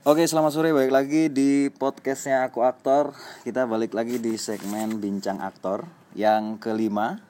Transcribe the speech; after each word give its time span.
Oke, 0.00 0.24
selamat 0.24 0.56
sore. 0.56 0.72
Balik 0.72 0.96
lagi 0.96 1.22
di 1.28 1.68
podcastnya 1.68 2.48
Aku 2.48 2.64
Aktor. 2.64 3.12
Kita 3.44 3.68
balik 3.68 3.92
lagi 3.92 4.16
di 4.16 4.40
segmen 4.40 4.96
Bincang 4.96 5.44
Aktor 5.44 5.84
yang 6.16 6.56
kelima. 6.56 7.20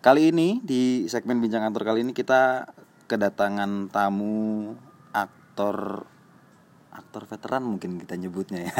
Kali 0.00 0.32
ini 0.32 0.64
di 0.64 1.04
segmen 1.12 1.44
Bincang 1.44 1.68
Aktor 1.68 1.84
kali 1.84 2.00
ini 2.00 2.16
kita 2.16 2.72
kedatangan 3.04 3.92
tamu 3.92 4.72
aktor 5.12 6.08
aktor 6.88 7.28
veteran 7.28 7.68
mungkin 7.68 8.00
kita 8.00 8.16
nyebutnya 8.16 8.72
ya. 8.72 8.74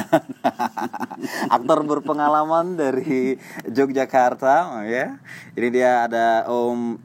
aktor 1.61 1.85
berpengalaman 1.85 2.81
dari 2.81 3.37
Yogyakarta, 3.69 4.81
ya. 4.89 5.21
Ini 5.53 5.69
dia 5.69 6.09
ada 6.09 6.49
Om 6.49 6.97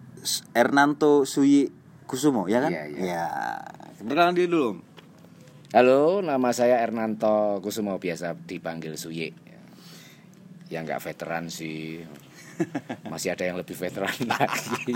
Ernanto 0.56 1.28
Suyi 1.28 1.68
Kusumo, 2.08 2.48
ya 2.48 2.64
kan? 2.64 2.72
Iya, 2.72 2.86
iya. 2.88 3.04
Ya. 3.04 3.26
Perkenalan 4.00 4.32
diri 4.40 4.48
dulu. 4.48 4.91
Halo, 5.72 6.20
nama 6.20 6.52
saya 6.52 6.84
Ernanto 6.84 7.64
Kusumo 7.64 7.96
biasa 7.96 8.36
dipanggil 8.36 9.00
Suye. 9.00 9.32
Ya 10.68 10.84
nggak 10.84 11.00
veteran 11.00 11.48
sih. 11.48 12.04
Masih 13.12 13.32
ada 13.32 13.48
yang 13.48 13.56
lebih 13.56 13.80
veteran 13.80 14.12
lagi. 14.36 14.92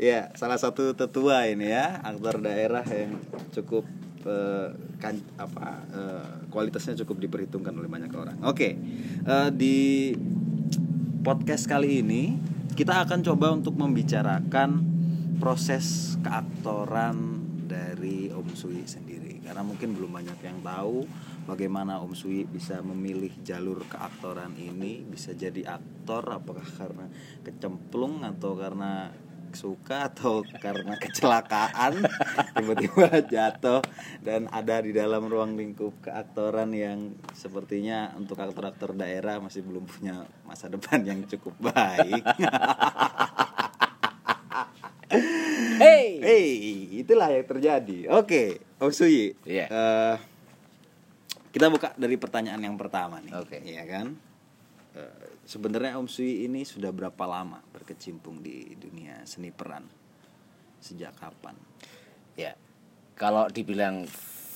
Ya, 0.00 0.32
salah 0.32 0.56
satu 0.56 0.96
tetua 0.96 1.44
ini 1.44 1.68
ya, 1.68 2.00
aktor 2.08 2.40
daerah 2.40 2.88
yang 2.88 3.20
cukup 3.52 3.84
eh, 4.24 4.72
kan 4.96 5.20
apa 5.36 5.84
eh, 5.92 6.28
kualitasnya 6.48 6.96
cukup 7.04 7.20
diperhitungkan 7.20 7.76
oleh 7.76 7.92
banyak 7.92 8.08
orang. 8.16 8.40
Oke, 8.48 8.80
eh, 9.28 9.48
di 9.52 10.16
podcast 11.20 11.68
kali 11.68 12.00
ini 12.00 12.40
kita 12.72 13.04
akan 13.04 13.20
coba 13.20 13.52
untuk 13.52 13.76
membicarakan 13.76 14.80
proses 15.36 16.16
keaktoran 16.24 17.35
dari 17.76 18.32
Om 18.32 18.48
Sui 18.56 18.88
sendiri 18.88 19.44
karena 19.44 19.60
mungkin 19.60 19.92
belum 19.92 20.16
banyak 20.16 20.40
yang 20.40 20.64
tahu 20.64 21.04
bagaimana 21.44 22.00
Om 22.00 22.16
Sui 22.16 22.48
bisa 22.48 22.80
memilih 22.80 23.32
jalur 23.44 23.84
keaktoran 23.84 24.56
ini 24.56 25.04
bisa 25.04 25.36
jadi 25.36 25.76
aktor 25.76 26.24
apakah 26.32 26.64
karena 26.64 27.06
kecemplung 27.44 28.24
atau 28.24 28.56
karena 28.56 29.12
suka 29.56 30.12
atau 30.12 30.44
karena 30.60 31.00
kecelakaan 31.00 32.04
tiba-tiba 32.60 33.24
jatuh 33.24 33.80
dan 34.20 34.52
ada 34.52 34.84
di 34.84 34.92
dalam 34.92 35.24
ruang 35.24 35.56
lingkup 35.56 35.96
keaktoran 36.04 36.76
yang 36.76 37.16
sepertinya 37.32 38.12
untuk 38.20 38.36
aktor-aktor 38.36 38.92
daerah 38.92 39.40
masih 39.40 39.64
belum 39.64 39.88
punya 39.88 40.28
masa 40.44 40.68
depan 40.68 41.00
yang 41.06 41.24
cukup 41.24 41.56
baik. 41.72 42.24
Hey. 46.36 47.00
Itulah 47.00 47.32
yang 47.32 47.48
terjadi. 47.48 48.12
Oke, 48.12 48.60
Om 48.76 48.92
Suyi. 48.92 49.32
Iya. 49.48 49.72
eh, 49.72 50.16
kita 51.48 51.72
buka 51.72 51.96
dari 51.96 52.20
pertanyaan 52.20 52.60
yang 52.60 52.76
pertama 52.76 53.24
nih. 53.24 53.32
Oke. 53.32 53.64
Iya 53.64 53.88
kan? 53.88 54.12
Eh, 54.92 55.28
sebenarnya 55.48 55.96
Om 55.96 56.04
Suyi 56.04 56.44
ini 56.44 56.68
sudah 56.68 56.92
berapa 56.92 57.24
lama 57.24 57.64
berkecimpung 57.72 58.44
di 58.44 58.76
dunia 58.76 59.24
seni 59.24 59.48
peran? 59.48 59.88
Sejak 60.84 61.16
kapan? 61.16 61.56
Ya, 62.36 62.52
kalau 63.16 63.48
dibilang 63.48 64.04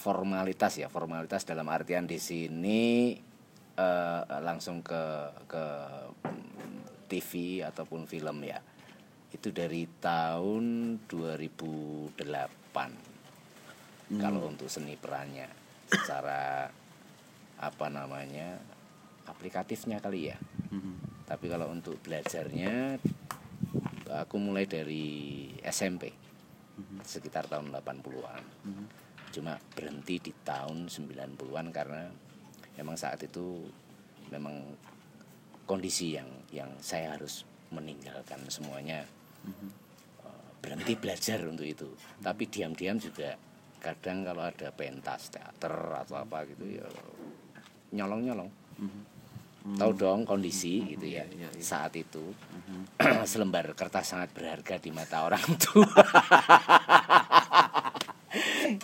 formalitas 0.05 0.77
ya, 0.77 0.92
formalitas 0.92 1.48
dalam 1.48 1.65
artian 1.72 2.05
di 2.05 2.20
sini 2.20 3.17
eh, 3.81 4.22
langsung 4.44 4.84
ke 4.84 5.33
ke 5.48 5.65
TV 7.09 7.65
ataupun 7.65 8.05
film 8.05 8.44
ya. 8.44 8.61
Itu 9.31 9.55
dari 9.55 9.86
tahun 10.03 10.97
2008. 11.06 12.19
Kalau 14.19 14.50
untuk 14.50 14.67
seni 14.67 14.98
perannya 14.98 15.47
secara 15.87 16.67
apa 17.61 17.87
namanya? 17.91 18.59
aplikatifnya 19.31 20.03
kali 20.03 20.34
ya. 20.34 20.39
Mhm. 20.75 21.22
Tapi 21.31 21.47
kalau 21.47 21.71
untuk 21.71 22.03
belajarnya 22.03 22.99
aku 24.10 24.37
mulai 24.43 24.66
dari 24.66 25.47
SMP 25.62 26.10
sekitar 27.06 27.47
tahun 27.47 27.71
80-an. 27.71 28.43
Cuma 29.31 29.54
berhenti 29.78 30.19
di 30.19 30.33
tahun 30.43 30.91
90-an 30.91 31.71
karena 31.71 32.10
memang 32.75 32.97
saat 32.99 33.22
itu 33.22 33.62
memang 34.34 34.75
kondisi 35.71 36.19
yang 36.19 36.27
yang 36.50 36.71
saya 36.83 37.15
harus 37.15 37.47
meninggalkan 37.71 38.43
semuanya. 38.50 39.06
Berhenti 40.61 40.93
belajar 40.97 41.41
untuk 41.49 41.65
itu. 41.65 41.89
Tapi 42.21 42.45
diam-diam 42.49 43.01
juga 43.01 43.37
kadang 43.81 44.28
kalau 44.28 44.45
ada 44.45 44.69
pentas 44.77 45.33
teater 45.33 45.73
atau 45.73 46.21
apa 46.21 46.45
gitu 46.53 46.69
ya 46.69 46.84
nyolong-nyolong 47.97 48.51
tahu 49.81 49.93
dong 49.97 50.28
kondisi 50.28 50.84
gitu 50.97 51.05
ya 51.09 51.25
Iya, 51.25 51.49
iya, 51.49 51.49
iya. 51.56 51.65
saat 51.65 51.97
itu 51.97 52.33
selembar 53.31 53.73
kertas 53.73 54.12
sangat 54.12 54.37
berharga 54.37 54.77
di 54.77 54.93
mata 54.93 55.25
orang 55.25 55.43
tua 55.65 56.01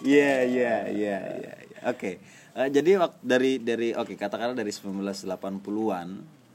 Iya, 0.03 0.43
iya, 0.43 0.75
iya, 0.91 1.19
iya. 1.38 1.53
Oke. 1.87 2.19
Eh, 2.59 2.69
jadi 2.75 2.99
waktu 2.99 3.19
dari 3.23 3.53
dari 3.62 3.88
oke 3.94 4.19
katakanlah 4.19 4.59
dari 4.59 4.75
1980-an 4.75 6.09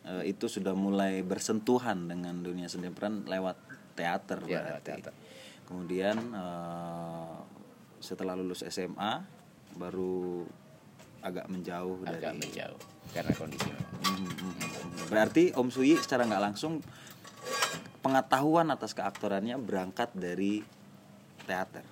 eh, 0.04 0.24
itu 0.28 0.52
sudah 0.52 0.76
mulai 0.76 1.24
bersentuhan 1.24 2.12
dengan 2.12 2.44
dunia 2.44 2.68
seni 2.68 2.92
peran 2.92 3.24
lewat 3.24 3.56
teater 3.92 4.40
Ya, 4.46 4.62
berarti. 4.62 4.86
teater. 4.86 5.14
Kemudian 5.64 6.18
eh, 6.32 7.36
setelah 7.98 8.34
lulus 8.34 8.66
SMA 8.66 9.22
baru 9.74 10.44
agak 11.22 11.48
menjauh 11.48 12.02
agak 12.04 12.34
dari 12.34 12.40
menjauh 12.42 12.82
karena 13.12 13.32
kondisi 13.32 13.68
memang. 13.68 13.90
Mhm, 14.02 14.26
mhm. 14.26 15.08
Berarti 15.08 15.44
Om 15.54 15.70
Suyi 15.70 15.96
secara 15.96 16.26
nggak 16.26 16.44
langsung 16.44 16.82
pengetahuan 18.02 18.68
atas 18.68 18.92
keaktorannya 18.92 19.56
berangkat 19.58 20.10
dari 20.12 20.66
teater. 21.42 21.86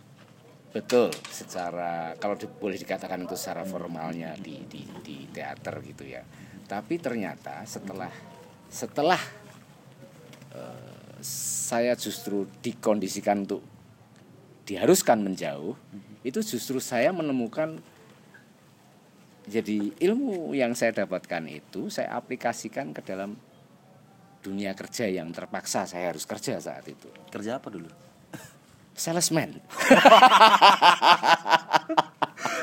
betul 0.70 1.10
secara 1.26 2.14
kalau 2.18 2.38
di- 2.38 2.46
boleh 2.46 2.78
dikatakan 2.78 3.26
itu 3.26 3.34
secara 3.34 3.66
formalnya 3.66 4.38
di, 4.38 4.62
di 4.70 4.86
di 5.02 5.26
teater 5.26 5.82
gitu 5.82 6.06
ya 6.06 6.22
tapi 6.64 7.02
ternyata 7.02 7.66
setelah 7.66 8.14
setelah 8.70 9.18
eh, 10.54 10.99
saya 11.24 11.96
justru 11.96 12.48
dikondisikan 12.64 13.44
untuk 13.48 13.62
diharuskan 14.66 15.22
menjauh 15.26 15.74
itu 16.22 16.40
justru 16.44 16.78
saya 16.78 17.10
menemukan 17.10 17.80
jadi 19.50 19.90
ilmu 19.98 20.54
yang 20.54 20.78
saya 20.78 20.94
dapatkan 20.94 21.42
itu 21.50 21.90
saya 21.90 22.14
aplikasikan 22.14 22.94
ke 22.94 23.02
dalam 23.02 23.34
dunia 24.40 24.78
kerja 24.78 25.10
yang 25.10 25.34
terpaksa 25.34 25.90
saya 25.90 26.14
harus 26.14 26.24
kerja 26.24 26.62
saat 26.62 26.86
itu 26.88 27.10
Kerja 27.28 27.60
apa 27.60 27.68
dulu? 27.74 27.90
salesman 28.94 29.58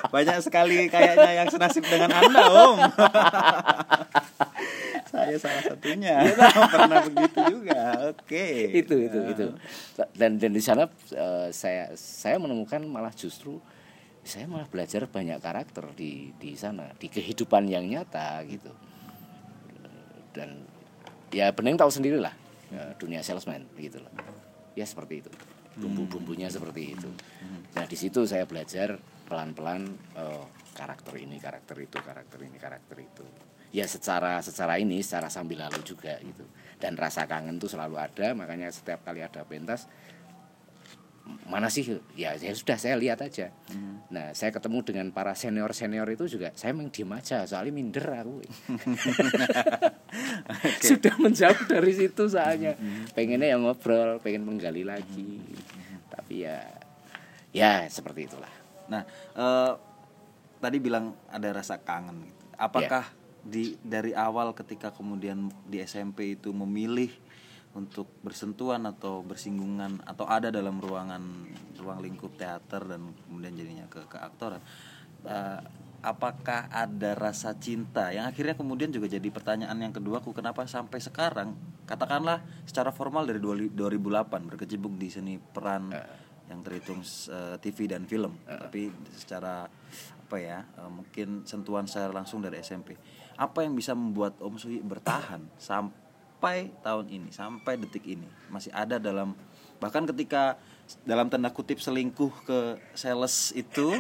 Banyak 0.06 0.39
sekali 0.39 0.87
kayaknya 0.87 1.45
yang 1.45 1.49
senasib 1.50 1.83
dengan 1.84 2.09
Anda, 2.15 2.47
Om. 2.47 2.78
Saya 5.16 5.38
salah 5.41 5.62
satunya. 5.65 6.15
Pernah 6.75 7.00
begitu 7.09 7.41
juga. 7.49 7.81
Oke. 8.12 8.47
itu 8.77 8.94
itu 9.09 9.19
itu. 9.32 9.47
Dan 10.12 10.37
dan 10.37 10.50
di 10.53 10.62
sana 10.62 10.84
eh, 11.15 11.49
saya 11.50 11.97
saya 11.97 12.37
menemukan 12.37 12.84
malah 12.84 13.12
justru 13.16 13.56
saya 14.27 14.50
malah 14.50 14.66
belajar 14.66 15.06
banyak 15.06 15.38
karakter 15.38 15.94
di 15.94 16.34
di 16.37 16.59
sana 16.59 16.91
di 16.99 17.06
kehidupan 17.09 17.71
yang 17.71 17.87
nyata 17.87 18.43
gitu. 18.44 18.72
Dan 20.37 20.69
ya 21.33 21.48
bening 21.54 21.81
tahu 21.81 21.88
sendiri 21.88 22.21
lah 22.21 22.34
ya, 22.69 22.93
dunia 23.00 23.25
salesman 23.25 23.65
gitu 23.81 24.03
loh. 24.03 24.12
Ya 24.77 24.84
seperti 24.84 25.25
itu. 25.25 25.31
Bumbu-bumbunya 25.77 26.48
seperti 26.48 26.97
itu. 26.97 27.09
Nah 27.77 27.84
di 27.84 27.97
situ 27.97 28.25
saya 28.25 28.48
belajar 28.48 28.97
pelan-pelan 29.28 29.83
eh, 30.16 30.45
karakter 30.77 31.15
ini 31.16 31.41
karakter 31.41 31.77
itu 31.80 31.97
karakter 32.04 32.39
ini 32.45 32.59
karakter 32.60 32.97
itu 33.01 33.24
ya 33.77 33.84
secara 33.84 34.41
secara 34.41 34.81
ini 34.81 35.05
secara 35.05 35.28
sambil 35.28 35.69
lalu 35.69 35.84
juga 35.84 36.17
gitu. 36.25 36.49
Dan 36.81 36.97
rasa 36.97 37.28
kangen 37.28 37.61
tuh 37.61 37.69
selalu 37.69 38.01
ada 38.01 38.33
makanya 38.33 38.73
setiap 38.73 39.05
kali 39.05 39.21
ada 39.21 39.45
pentas 39.45 39.84
mana 41.47 41.67
sih? 41.67 41.83
Ya 42.15 42.39
ya 42.39 42.55
sudah 42.55 42.78
saya 42.78 42.95
lihat 42.95 43.19
aja. 43.19 43.51
Nah 44.11 44.31
saya 44.31 44.55
ketemu 44.55 44.78
dengan 44.87 45.07
para 45.11 45.34
senior 45.34 45.75
senior 45.75 46.07
itu 46.07 46.27
juga 46.31 46.55
saya 46.55 46.71
memang 46.75 46.91
diem 46.95 47.11
aja 47.11 47.43
soalnya 47.47 47.75
minder 47.75 48.07
aku. 48.07 48.43
Sudah 50.89 51.15
menjauh 51.19 51.67
dari 51.67 51.93
situ 51.95 52.31
soalnya. 52.31 52.78
Pengennya 53.15 53.59
yang 53.59 53.67
ngobrol 53.67 54.23
pengen 54.23 54.47
menggali 54.47 54.87
lagi. 54.87 55.43
tapi 56.07 56.47
ya 56.47 56.63
ya 57.51 57.84
seperti 57.91 58.31
itulah. 58.31 58.51
Nah, 58.89 59.03
eh, 59.34 59.73
tadi 60.63 60.77
bilang 60.78 61.13
ada 61.28 61.51
rasa 61.51 61.83
kangen 61.83 62.23
gitu. 62.25 62.45
Apakah 62.57 63.05
di 63.47 63.78
dari 63.81 64.10
awal 64.13 64.53
ketika 64.53 64.91
kemudian 64.91 65.48
di 65.71 65.78
SMP 65.83 66.34
itu 66.34 66.51
memilih 66.51 67.10
untuk 67.77 68.09
bersentuhan 68.25 68.89
atau 68.89 69.21
bersinggungan 69.21 70.01
atau 70.03 70.25
ada 70.25 70.48
dalam 70.48 70.81
ruangan 70.81 71.22
ruang 71.77 72.01
lingkup 72.01 72.34
teater 72.34 72.83
dan 72.89 73.13
kemudian 73.28 73.54
jadinya 73.54 73.87
ke 73.87 74.01
ke 74.09 74.16
aktoran 74.16 74.65
Eh, 75.27 75.60
apakah 76.07 76.71
ada 76.71 77.19
rasa 77.19 77.57
cinta? 77.59 78.15
Yang 78.15 78.27
akhirnya 78.31 78.54
kemudian 78.54 78.91
juga 78.95 79.10
jadi 79.10 79.27
pertanyaan 79.27 79.75
yang 79.75 79.91
kedua 79.91 80.22
aku 80.22 80.31
kenapa 80.31 80.63
sampai 80.71 81.03
sekarang? 81.03 81.59
Katakanlah 81.83 82.47
secara 82.63 82.95
formal 82.95 83.27
dari 83.27 83.42
2008 83.42 83.75
berkecimpung 84.54 84.95
di 84.95 85.09
seni 85.10 85.34
peran 85.41 85.91
yang 86.47 86.63
terhitung 86.63 87.03
eh, 87.03 87.57
TV 87.59 87.91
dan 87.91 88.07
film. 88.07 88.39
Tapi 88.47 88.92
secara 89.19 89.66
apa 90.27 90.37
ya 90.39 90.63
eh, 90.63 90.91
mungkin 90.91 91.42
sentuhan 91.42 91.91
saya 91.91 92.15
langsung 92.15 92.39
dari 92.39 92.63
SMP 92.63 92.95
apa 93.36 93.65
yang 93.65 93.77
bisa 93.77 93.92
membuat 93.92 94.36
Om 94.41 94.56
Suyi 94.56 94.80
bertahan 94.80 95.44
sampai 95.60 96.72
tahun 96.80 97.06
ini 97.09 97.28
sampai 97.33 97.77
detik 97.77 98.04
ini? 98.09 98.27
Masih 98.48 98.72
ada 98.72 98.97
dalam 98.97 99.36
bahkan 99.77 100.09
ketika 100.09 100.56
dalam 101.04 101.28
tanda 101.28 101.53
kutip 101.53 101.77
selingkuh 101.77 102.33
ke 102.48 102.59
sales 102.97 103.53
itu 103.53 103.92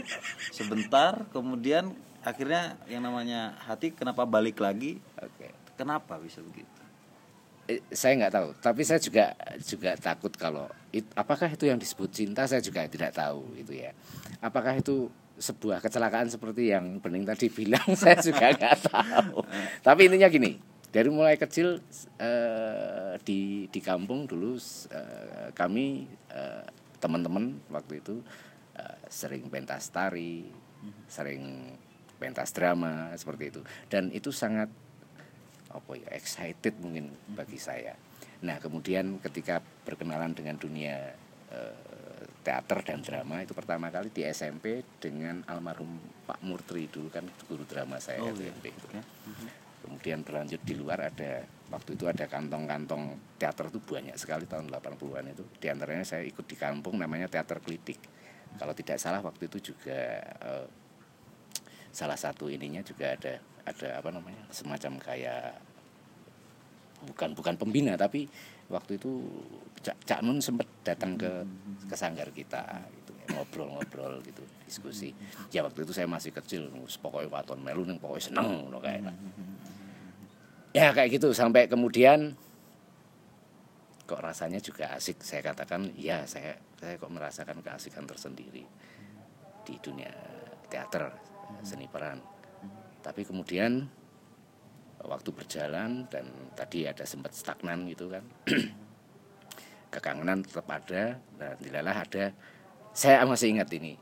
sebentar 0.48 1.28
kemudian 1.34 1.92
akhirnya 2.24 2.80
yang 2.88 3.04
namanya 3.04 3.54
hati 3.68 3.92
kenapa 3.92 4.24
balik 4.24 4.58
lagi? 4.58 4.98
Oke. 5.20 5.52
kenapa 5.76 6.16
bisa 6.16 6.40
begitu? 6.40 6.72
Eh, 7.66 7.82
saya 7.90 8.14
nggak 8.14 8.32
tahu, 8.32 8.48
tapi 8.62 8.80
saya 8.86 9.02
juga 9.02 9.34
juga 9.60 9.92
takut 9.98 10.30
kalau 10.38 10.70
it- 10.94 11.10
apakah 11.18 11.50
itu 11.50 11.66
yang 11.66 11.76
disebut 11.76 12.08
cinta? 12.14 12.46
Saya 12.46 12.62
juga 12.62 12.86
tidak 12.86 13.12
tahu 13.12 13.52
itu 13.58 13.74
ya. 13.74 13.90
Apakah 14.38 14.78
itu 14.78 15.10
sebuah 15.36 15.84
kecelakaan 15.84 16.32
seperti 16.32 16.72
yang 16.72 16.98
Bening 16.98 17.28
tadi 17.28 17.52
bilang 17.52 17.84
saya 18.00 18.18
juga 18.20 18.52
nggak 18.52 18.76
tahu. 18.88 19.44
tapi 19.86 20.08
intinya 20.08 20.28
gini, 20.32 20.56
dari 20.88 21.08
mulai 21.12 21.36
kecil 21.36 21.80
eh, 22.16 23.14
di 23.20 23.68
di 23.68 23.80
kampung 23.84 24.24
dulu 24.24 24.56
eh, 24.92 25.52
kami 25.52 26.08
eh, 26.32 26.64
teman-teman 26.96 27.60
waktu 27.68 28.00
itu 28.00 28.20
eh, 28.76 28.96
sering 29.12 29.46
pentas 29.52 29.92
tari, 29.92 30.48
sering 31.06 31.76
pentas 32.16 32.56
drama 32.56 33.12
seperti 33.14 33.44
itu, 33.52 33.60
dan 33.92 34.08
itu 34.12 34.32
sangat 34.32 34.72
apa 35.68 35.92
ya 36.00 36.08
excited 36.16 36.72
mungkin 36.80 37.12
bagi 37.36 37.60
saya. 37.60 37.92
Nah 38.40 38.56
kemudian 38.56 39.20
ketika 39.20 39.60
berkenalan 39.84 40.32
dengan 40.32 40.56
dunia 40.56 41.12
eh, 41.52 41.95
teater 42.46 42.78
dan 42.86 43.02
drama 43.02 43.42
itu 43.42 43.50
pertama 43.58 43.90
kali 43.90 44.14
di 44.14 44.22
SMP 44.22 44.86
dengan 45.02 45.42
almarhum 45.50 45.98
Pak 46.22 46.46
Murtri 46.46 46.86
dulu 46.86 47.10
kan 47.10 47.26
guru 47.50 47.66
drama 47.66 47.98
saya 47.98 48.22
Oh, 48.22 48.30
di 48.30 48.46
iya. 48.46 48.54
SMP 48.54 48.70
itu. 48.70 48.86
Kemudian 49.82 50.22
berlanjut 50.22 50.62
di 50.62 50.74
luar 50.78 51.10
ada 51.10 51.42
waktu 51.74 51.98
itu 51.98 52.06
ada 52.06 52.30
kantong-kantong 52.30 53.34
teater 53.38 53.66
itu 53.70 53.82
banyak 53.82 54.14
sekali 54.14 54.46
tahun 54.46 54.70
80-an 54.70 55.34
itu. 55.34 55.42
Di 55.58 55.66
antaranya 55.66 56.06
saya 56.06 56.22
ikut 56.22 56.46
di 56.46 56.54
kampung 56.54 56.98
namanya 57.02 57.26
Teater 57.26 57.58
Klitik. 57.58 57.98
Kalau 58.58 58.74
tidak 58.74 58.98
salah 59.02 59.18
waktu 59.22 59.50
itu 59.50 59.74
juga 59.74 60.22
eh, 60.22 60.66
salah 61.90 62.18
satu 62.18 62.46
ininya 62.46 62.82
juga 62.86 63.14
ada 63.14 63.42
ada 63.66 63.88
apa 63.98 64.08
namanya 64.14 64.46
semacam 64.54 65.02
kayak 65.02 65.58
bukan 67.10 67.30
bukan 67.34 67.54
pembina 67.58 67.94
tapi 67.98 68.26
waktu 68.66 68.98
itu 68.98 69.22
Cak, 69.82 69.96
Cak 70.02 70.20
Nun 70.26 70.42
sempat 70.42 70.66
datang 70.82 71.14
ke 71.14 71.30
ke 71.86 71.94
sanggar 71.94 72.26
kita 72.34 72.64
gitu 73.02 73.12
ngobrol-ngobrol 73.34 74.22
gitu 74.26 74.42
diskusi. 74.66 75.14
Ya 75.54 75.62
waktu 75.62 75.86
itu 75.86 75.92
saya 75.94 76.10
masih 76.10 76.34
kecil 76.34 76.66
pokoknya 76.98 77.30
waton 77.30 77.62
melu 77.62 77.86
ning 77.86 77.98
pokoknya 78.02 78.22
seneng 78.32 78.70
kae. 78.82 78.98
Lah. 79.02 79.16
ya 80.74 80.90
kayak 80.90 81.18
gitu. 81.18 81.30
Sampai 81.30 81.70
kemudian 81.70 82.34
kok 84.06 84.22
rasanya 84.22 84.58
juga 84.58 84.94
asik. 84.94 85.22
Saya 85.22 85.42
katakan 85.42 85.94
ya 85.94 86.26
saya 86.26 86.58
saya 86.78 86.98
kok 86.98 87.10
merasakan 87.10 87.62
keasikan 87.62 88.06
tersendiri 88.06 88.66
di 89.66 89.74
dunia 89.82 90.10
teater 90.70 91.14
seni 91.62 91.86
peran. 91.86 92.18
Tapi 93.02 93.22
kemudian 93.22 93.86
waktu 95.04 95.30
berjalan 95.32 96.08
dan 96.08 96.28
tadi 96.56 96.88
ada 96.88 97.04
sempat 97.04 97.36
stagnan 97.36 97.84
gitu 97.90 98.08
kan. 98.08 98.24
Kekangenan 99.92 100.44
tetap 100.44 100.66
ada 100.72 101.18
dan 101.18 101.56
dilalah 101.60 102.04
ada. 102.04 102.32
Saya 102.96 103.24
masih 103.28 103.56
ingat 103.56 103.68
ini 103.76 103.96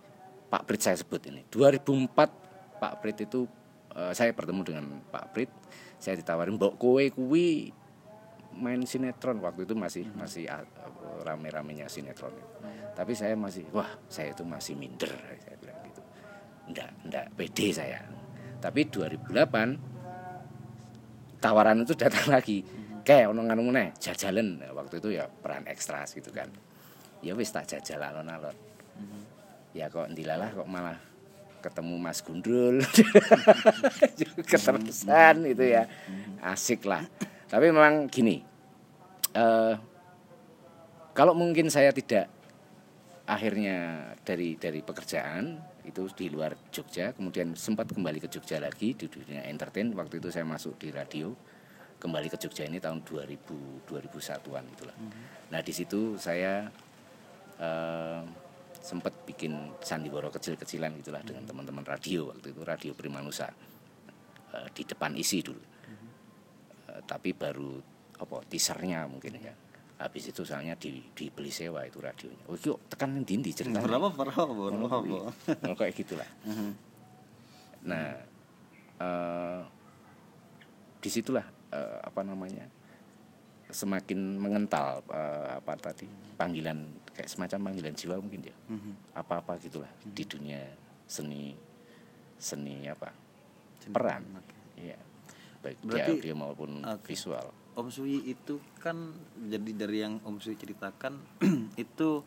Pak 0.51 0.67
Prit 0.67 0.81
saya 0.83 0.97
sebut 0.99 1.23
ini. 1.27 1.43
2004 1.51 2.79
Pak 2.79 2.95
Prit 3.03 3.19
itu 3.27 3.47
eh, 3.95 4.13
saya 4.15 4.31
bertemu 4.31 4.63
dengan 4.63 4.87
Pak 5.11 5.27
Prit. 5.35 5.51
Saya 5.99 6.19
ditawarin 6.19 6.55
mbok 6.59 6.79
kowe 6.79 7.05
kuwi 7.11 7.75
main 8.55 8.83
sinetron. 8.87 9.43
Waktu 9.43 9.67
itu 9.67 9.75
masih 9.75 10.07
masih 10.15 10.47
ah, 10.47 10.63
rame-ramenya 11.27 11.91
sinetron 11.91 12.35
tapi 12.95 13.13
saya 13.13 13.35
masih 13.35 13.67
wah 13.75 13.91
saya 14.07 14.31
itu 14.31 14.47
masih 14.47 14.79
minder 14.79 15.11
saya 15.43 15.59
bilang 15.59 15.79
gitu. 15.91 16.03
Enggak 16.71 16.91
enggak 17.03 17.27
pede 17.35 17.69
saya. 17.75 18.01
Tapi 18.63 18.89
2008 18.89 19.94
tawaran 21.45 21.85
itu 21.85 21.93
datang 21.93 22.33
lagi. 22.33 22.65
Kayak 23.05 23.37
ono 23.37 23.45
nganu 23.45 23.69
meneh 23.69 23.93
jajalan 24.01 24.65
waktu 24.73 24.97
itu 24.97 25.21
ya 25.21 25.29
peran 25.29 25.69
ekstras 25.69 26.17
gitu 26.17 26.33
kan. 26.33 26.49
Ya 27.21 27.37
wis 27.37 27.53
tak 27.53 27.69
jajal 27.69 28.01
alon-alon. 28.01 28.57
Ya 29.77 29.93
kok 29.93 30.09
ndilalah 30.09 30.57
kok 30.57 30.65
malah 30.65 30.97
ketemu 31.61 31.95
Mas 32.01 32.25
Gundrul. 32.25 32.81
Keterusan 34.51 35.45
itu 35.45 35.65
ya. 35.69 35.85
Asik 36.41 36.89
lah. 36.89 37.05
Tapi 37.53 37.69
memang 37.69 38.09
gini 38.09 38.41
eh 39.35 39.75
kalau 41.15 41.35
mungkin 41.35 41.69
saya 41.69 41.91
tidak 41.91 42.31
akhirnya 43.27 44.11
dari 44.23 44.55
dari 44.55 44.81
pekerjaan 44.81 45.59
itu 45.85 46.09
di 46.17 46.33
luar 46.33 46.57
Jogja 46.73 47.13
kemudian 47.13 47.53
sempat 47.53 47.93
kembali 47.93 48.19
ke 48.25 48.29
Jogja 48.33 48.57
lagi 48.57 48.97
di 48.97 49.07
dunia 49.07 49.45
entertain. 49.45 49.93
Waktu 49.93 50.19
itu 50.19 50.33
saya 50.33 50.49
masuk 50.49 50.81
di 50.81 50.89
radio 50.89 51.33
kembali 52.01 52.29
ke 52.33 52.37
Jogja 52.41 52.65
ini 52.65 52.81
tahun 52.81 53.05
2000 53.05 53.85
2001-an 53.89 54.65
itulah. 54.73 54.97
Nah 55.53 55.61
di 55.61 55.73
situ 55.73 56.17
saya 56.17 56.69
eh, 57.61 58.21
sempat 58.81 59.13
bikin 59.25 59.81
sandiwara 59.81 60.29
kecil-kecilan 60.29 61.01
gitulah 61.01 61.25
dengan 61.25 61.49
teman-teman 61.49 61.85
radio 61.85 62.33
waktu 62.33 62.53
itu 62.53 62.61
radio 62.65 62.93
Primanusa 62.97 63.49
eh, 64.57 64.69
di 64.73 64.83
depan 64.89 65.13
isi 65.17 65.45
dulu. 65.45 65.65
Eh, 66.93 67.01
tapi 67.05 67.37
baru 67.37 67.81
apa 68.15 68.47
teasernya 68.47 69.05
mungkin 69.11 69.37
ya 69.43 69.64
habis 70.05 70.29
itu 70.29 70.45
soalnya 70.45 70.77
di 70.77 71.01
dibeli 71.17 71.49
sewa 71.49 71.81
itu 71.89 71.97
radionya. 71.97 72.45
Oh 72.45 72.61
yuk 72.61 72.77
tekan 72.93 73.17
yang 73.17 73.25
dindi 73.25 73.57
ceritanya? 73.57 73.81
Berapa 73.89 74.13
berapa 74.13 74.45
berapa 74.45 75.75
kayak 75.81 75.95
gitulah. 75.97 76.29
Nah 77.89 78.13
eh 79.01 79.61
di 81.01 81.09
situlah 81.09 81.45
eh, 81.73 81.99
apa 82.05 82.21
namanya 82.21 82.69
semakin 83.73 84.37
mengental 84.37 85.01
eh, 85.09 85.57
apa 85.57 85.73
tadi 85.81 86.05
panggilan 86.37 86.85
kayak 87.17 87.33
semacam 87.33 87.73
panggilan 87.73 87.97
jiwa 87.97 88.21
mungkin 88.21 88.45
ya. 88.45 88.57
Apa 89.17 89.41
apa 89.41 89.57
gitulah 89.57 89.89
di 90.05 90.25
dunia 90.29 90.61
seni 91.09 91.57
seni 92.37 92.85
apa? 92.85 93.09
Peran. 93.89 94.21
iya. 94.77 95.01
Baik 95.65 95.81
di 95.81 95.89
Berarti- 95.89 96.13
audio 96.21 96.35
maupun 96.37 96.71
Oke. 96.85 97.09
visual 97.17 97.49
Om 97.75 97.91
Suyi 97.91 98.23
itu 98.25 98.63
kan 98.79 99.11
jadi 99.37 99.71
dari 99.75 99.99
yang 100.01 100.23
Om 100.23 100.39
Suyi 100.39 100.55
ceritakan 100.55 101.19
itu 101.77 102.23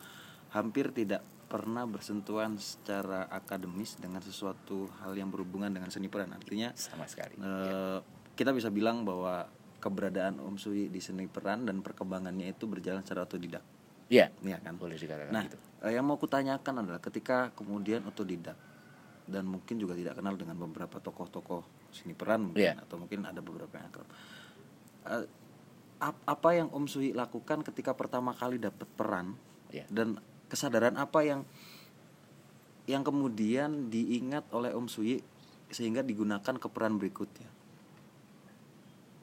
hampir 0.52 0.92
tidak 0.92 1.24
pernah 1.48 1.88
bersentuhan 1.88 2.60
secara 2.60 3.32
akademis 3.32 3.96
dengan 3.96 4.20
sesuatu 4.20 4.92
hal 5.00 5.16
yang 5.16 5.32
berhubungan 5.32 5.72
dengan 5.72 5.88
seni 5.88 6.12
peran. 6.12 6.36
Artinya 6.36 6.76
sama 6.76 7.08
sekali 7.08 7.40
eh, 7.40 8.00
kita 8.36 8.52
bisa 8.52 8.68
bilang 8.68 9.08
bahwa 9.08 9.48
keberadaan 9.80 10.44
Om 10.44 10.60
Suyi 10.60 10.92
di 10.92 11.00
seni 11.00 11.26
peran 11.26 11.64
dan 11.64 11.80
perkembangannya 11.80 12.52
itu 12.52 12.68
berjalan 12.68 13.00
secara 13.02 13.24
otodidak. 13.24 13.64
Iya 14.08 14.32
Iya 14.40 14.60
kan? 14.60 14.76
boleh 14.76 14.96
dikatakan 14.96 15.32
Nah, 15.32 15.44
gitu. 15.48 15.56
eh, 15.82 15.92
yang 15.92 16.04
mau 16.04 16.16
kutanyakan 16.16 16.84
adalah 16.84 17.00
ketika 17.00 17.52
kemudian 17.52 18.04
otodidak 18.04 18.56
dan 19.28 19.44
mungkin 19.44 19.76
juga 19.76 19.96
tidak 19.96 20.16
kenal 20.16 20.36
dengan 20.36 20.56
beberapa 20.58 21.00
tokoh-tokoh 21.00 21.64
seni 21.92 22.12
peran 22.12 22.52
mungkin 22.52 22.76
Iya. 22.76 22.84
atau 22.84 23.00
mungkin 23.00 23.24
ada 23.24 23.40
beberapa 23.40 23.72
yang 23.72 23.88
akrab. 23.88 24.08
Ap- 25.98 26.24
apa 26.24 26.50
yang 26.54 26.70
Om 26.70 26.86
Suyi 26.86 27.10
lakukan 27.12 27.66
ketika 27.66 27.98
pertama 27.98 28.30
kali 28.32 28.62
dapat 28.62 28.86
peran 28.94 29.34
Iya. 29.68 29.84
dan 29.90 30.22
kesadaran 30.48 30.96
apa 30.96 31.26
yang 31.26 31.42
yang 32.88 33.04
kemudian 33.04 33.90
diingat 33.90 34.48
oleh 34.54 34.72
Om 34.72 34.88
Suyi 34.88 35.20
sehingga 35.68 36.00
digunakan 36.00 36.56
ke 36.56 36.68
peran 36.72 36.96
berikutnya. 36.96 37.50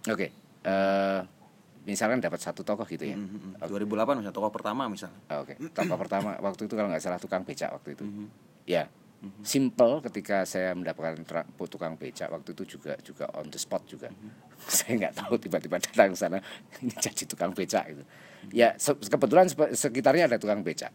Oke, 0.05 0.29
eh 0.63 1.21
misalkan 1.85 2.21
dapat 2.21 2.41
satu 2.41 2.61
tokoh 2.61 2.85
gitu 2.85 3.09
ya. 3.09 3.17
Mhm, 3.17 3.61
mhm. 3.61 3.65
2008 3.65 4.21
misalnya 4.21 4.37
tokoh 4.37 4.53
pertama 4.53 4.85
misalnya. 4.89 5.17
Ah, 5.29 5.41
Oke, 5.41 5.57
tokoh 5.73 5.97
pertama 5.97 6.37
waktu 6.41 6.69
itu 6.69 6.75
kalau 6.77 6.93
nggak 6.93 7.01
salah 7.01 7.17
tukang 7.17 7.45
becak 7.45 7.73
waktu 7.73 7.97
itu. 7.97 8.05
Ya, 8.65 8.89
simple 9.43 10.01
ketika 10.11 10.45
saya 10.49 10.73
mendapatkan 10.77 11.25
tukang 11.69 11.95
becak 11.97 12.29
waktu 12.33 12.53
itu 12.53 12.77
juga 12.79 12.97
juga 13.01 13.29
on 13.37 13.49
the 13.49 13.61
spot 13.61 13.85
juga. 13.89 14.09
Saya 14.65 14.97
nggak 14.97 15.15
tahu 15.21 15.37
tiba-tiba 15.37 15.77
datang 15.77 16.17
sana 16.17 16.41
ini 16.81 16.95
jadi 17.05 17.29
tukang 17.29 17.53
becak 17.53 17.85
gitu. 17.93 18.03
Ya 18.55 18.73
se- 18.81 18.97
kebetulan 18.97 19.45
sepe- 19.51 19.77
sekitarnya 19.77 20.25
ada 20.31 20.39
tukang 20.41 20.65
becak. 20.65 20.89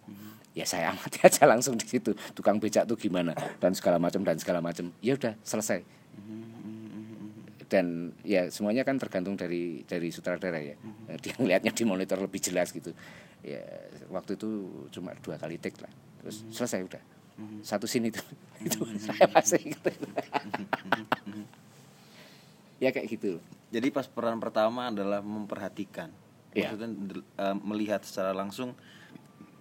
Ya 0.58 0.66
saya 0.66 0.90
amati 0.98 1.22
aja 1.28 1.46
langsung 1.46 1.78
di 1.78 1.86
situ 1.86 2.18
tukang 2.34 2.58
becak 2.58 2.90
tuh 2.90 2.98
gimana 2.98 3.38
dan 3.62 3.78
segala 3.78 4.02
macam 4.02 4.26
dan 4.26 4.42
segala 4.42 4.60
macam. 4.64 4.90
Ya 5.06 5.14
udah 5.14 5.38
selesai. 5.46 5.86
Dan 7.70 8.18
ya 8.26 8.50
semuanya 8.50 8.82
kan 8.82 8.98
tergantung 8.98 9.38
dari 9.38 9.86
dari 9.86 10.10
sutradara 10.10 10.58
ya. 10.58 10.74
Dia 11.22 11.38
ngelihatnya 11.38 11.70
di 11.70 11.84
monitor 11.86 12.18
lebih 12.18 12.42
jelas 12.42 12.74
gitu. 12.74 12.98
Ya 13.46 13.62
waktu 14.10 14.34
itu 14.34 14.50
cuma 14.90 15.14
dua 15.22 15.38
kali 15.38 15.62
take 15.62 15.78
lah. 15.86 15.94
Terus 16.26 16.42
selesai 16.50 16.82
udah 16.82 17.04
satu 17.64 17.88
scene 17.88 18.12
itu 18.12 18.22
itu 18.66 18.84
saya 19.00 19.28
masih 19.32 19.72
ingat 19.72 19.96
ya 22.80 22.90
kayak 22.96 23.08
gitu. 23.12 23.38
Jadi 23.70 23.88
pas 23.94 24.08
peran 24.10 24.42
pertama 24.42 24.90
adalah 24.90 25.22
memperhatikan. 25.22 26.10
Iya. 26.56 26.74
Maksudnya 26.74 26.90
eh, 27.38 27.56
melihat 27.62 28.02
secara 28.02 28.34
langsung 28.34 28.74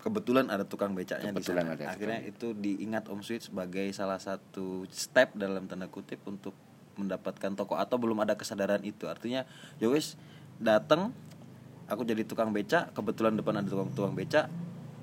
kebetulan 0.01 0.49
ada 0.49 0.65
tukang 0.65 0.95
becaknya 0.97 1.35
di 1.35 1.45
sana. 1.45 1.77
ada 1.77 1.93
Akhirnya 1.93 2.25
itu 2.25 2.57
diingat 2.57 3.11
Om 3.11 3.21
Sweet 3.21 3.53
sebagai 3.53 3.85
salah 3.93 4.17
satu 4.17 4.89
step 4.89 5.37
dalam 5.37 5.69
tanda 5.69 5.91
kutip 5.91 6.23
untuk 6.25 6.57
mendapatkan 6.97 7.55
toko 7.55 7.77
atau 7.77 8.01
belum 8.01 8.25
ada 8.25 8.39
kesadaran 8.39 8.81
itu. 8.87 9.05
Artinya 9.11 9.45
ya 9.77 9.91
wis 9.91 10.17
datang 10.57 11.13
aku 11.91 12.07
jadi 12.07 12.25
tukang 12.25 12.55
becak, 12.55 12.95
kebetulan 12.97 13.37
depan 13.37 13.61
ada 13.61 13.69
tukang 13.69 13.91
tukang 13.93 14.15
becak, 14.17 14.49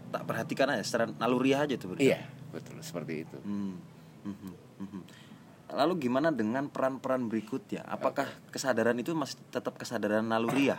tak 0.09 0.23
perhatikan 0.25 0.73
aja 0.73 0.81
secara 0.81 1.11
naluriah 1.21 1.67
aja 1.67 1.75
tuh 1.77 1.93
berarti. 1.93 2.09
iya 2.09 2.34
betul 2.55 2.79
seperti 2.79 3.27
itu 3.27 3.37
Hmm. 3.43 3.75
Mhm. 4.25 4.51
Mhm. 4.81 5.01
Lalu 5.65 6.07
gimana 6.07 6.29
dengan 6.29 6.69
peran-peran 6.69 7.25
berikutnya? 7.25 7.81
Apakah 7.89 8.29
kesadaran 8.53 8.97
itu 9.01 9.17
masih 9.17 9.41
tetap 9.49 9.73
kesadaran 9.81 10.21
naluriah 10.21 10.77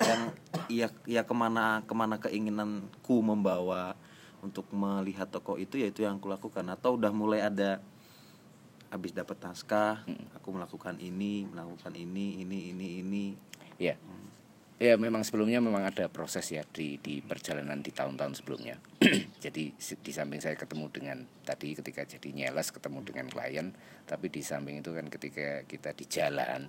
yang 0.00 0.20
ia 0.66 0.88
ia 1.06 1.22
ke 1.22 1.34
mana 1.36 1.84
ke 1.86 1.94
mana 1.94 2.18
keinginanku 2.18 3.20
membawa 3.22 3.94
untuk 4.42 4.66
melihat 4.74 5.30
toko 5.30 5.54
itu 5.56 5.78
yaitu 5.78 6.02
yang 6.02 6.18
aku 6.18 6.26
lakukan 6.26 6.66
atau 6.66 6.98
udah 6.98 7.12
mulai 7.14 7.46
ada 7.46 7.78
habis 8.90 9.14
dapat 9.14 9.38
naskah 9.42 10.02
aku 10.34 10.48
melakukan 10.50 10.98
ini 10.98 11.46
melakukan 11.46 11.94
ini 11.94 12.42
ini 12.42 12.74
ini 12.74 12.86
ini 13.02 13.24
ya 13.78 13.94
ya 14.74 14.98
memang 14.98 15.22
sebelumnya 15.22 15.62
memang 15.62 15.86
ada 15.86 16.10
proses 16.10 16.50
ya 16.50 16.66
di 16.66 16.98
di 16.98 17.22
perjalanan 17.22 17.78
di 17.78 17.94
tahun-tahun 17.94 18.42
sebelumnya. 18.42 18.76
Jadi 19.44 19.70
di 19.78 20.12
samping 20.12 20.42
saya 20.42 20.58
ketemu 20.58 20.90
dengan 20.90 21.18
tadi 21.46 21.78
ketika 21.78 22.02
jadi 22.02 22.28
nyeles 22.32 22.74
ketemu 22.74 22.98
dengan 23.04 23.26
klien 23.30 23.68
tapi 24.08 24.32
di 24.32 24.42
samping 24.42 24.80
itu 24.82 24.90
kan 24.90 25.06
ketika 25.12 25.62
kita 25.68 25.92
di 25.92 26.04
jalan 26.08 26.66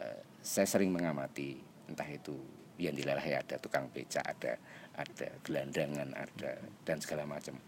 eh, 0.00 0.20
saya 0.40 0.66
sering 0.66 0.90
mengamati 0.90 1.60
entah 1.86 2.08
itu 2.08 2.34
yang 2.80 2.96
di 2.96 3.04
Leleh 3.04 3.36
ada 3.36 3.60
tukang 3.60 3.92
becak 3.92 4.24
ada 4.24 4.56
ada 4.96 5.28
gelandangan 5.44 6.16
ada 6.16 6.58
dan 6.82 6.98
segala 6.98 7.28
macam. 7.28 7.60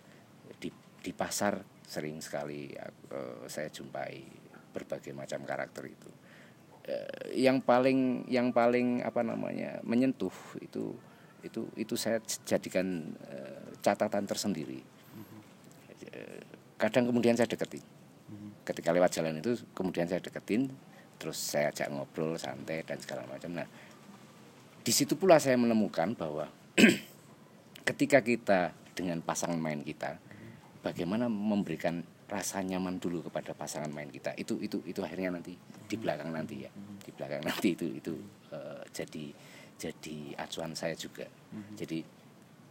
Di 0.59 0.73
di 1.03 1.13
pasar 1.13 1.61
sering 1.87 2.19
sekali 2.19 2.73
eh, 2.73 3.45
saya 3.47 3.69
jumpai 3.69 4.25
berbagai 4.73 5.13
macam 5.13 5.45
karakter 5.45 5.85
itu 5.85 6.22
yang 7.33 7.63
paling 7.63 8.27
yang 8.27 8.51
paling 8.51 9.07
apa 9.07 9.23
namanya 9.23 9.79
menyentuh 9.87 10.35
itu 10.59 10.99
itu 11.43 11.67
itu 11.79 11.95
saya 11.99 12.23
jadikan 12.47 13.15
eh, 13.31 13.75
catatan 13.83 14.27
tersendiri. 14.27 14.83
Eh, 16.11 16.43
kadang 16.79 17.11
kemudian 17.11 17.35
saya 17.35 17.51
deketin. 17.51 17.83
Ketika 18.63 18.95
lewat 18.95 19.11
jalan 19.11 19.43
itu 19.43 19.59
kemudian 19.75 20.07
saya 20.07 20.23
deketin 20.23 20.71
terus 21.19 21.39
saya 21.39 21.71
ajak 21.71 21.91
ngobrol 21.91 22.35
santai 22.39 22.83
dan 22.87 22.99
segala 22.99 23.27
macam. 23.27 23.51
Nah 23.55 23.67
di 24.83 24.93
situ 24.95 25.15
pula 25.15 25.39
saya 25.39 25.59
menemukan 25.59 26.15
bahwa 26.15 26.51
ketika 27.89 28.23
kita 28.23 28.75
dengan 28.95 29.23
pasangan 29.23 29.59
main 29.59 29.83
kita 29.83 30.19
bagaimana 30.83 31.31
memberikan 31.31 32.03
rasa 32.33 32.65
nyaman 32.65 32.97
dulu 32.97 33.29
kepada 33.29 33.53
pasangan 33.53 33.93
main 33.93 34.09
kita. 34.09 34.33
Itu 34.41 34.57
itu 34.65 34.81
itu 34.89 35.05
akhirnya 35.05 35.37
nanti 35.37 35.53
di 35.61 35.97
belakang 36.01 36.33
nanti 36.33 36.65
ya. 36.65 36.73
Di 37.05 37.13
belakang 37.13 37.45
nanti 37.45 37.77
itu 37.77 37.87
itu 37.93 38.15
eh, 38.49 38.83
jadi 38.89 39.25
jadi 39.77 40.17
acuan 40.41 40.73
saya 40.73 40.97
juga. 40.97 41.29
Jadi 41.77 42.01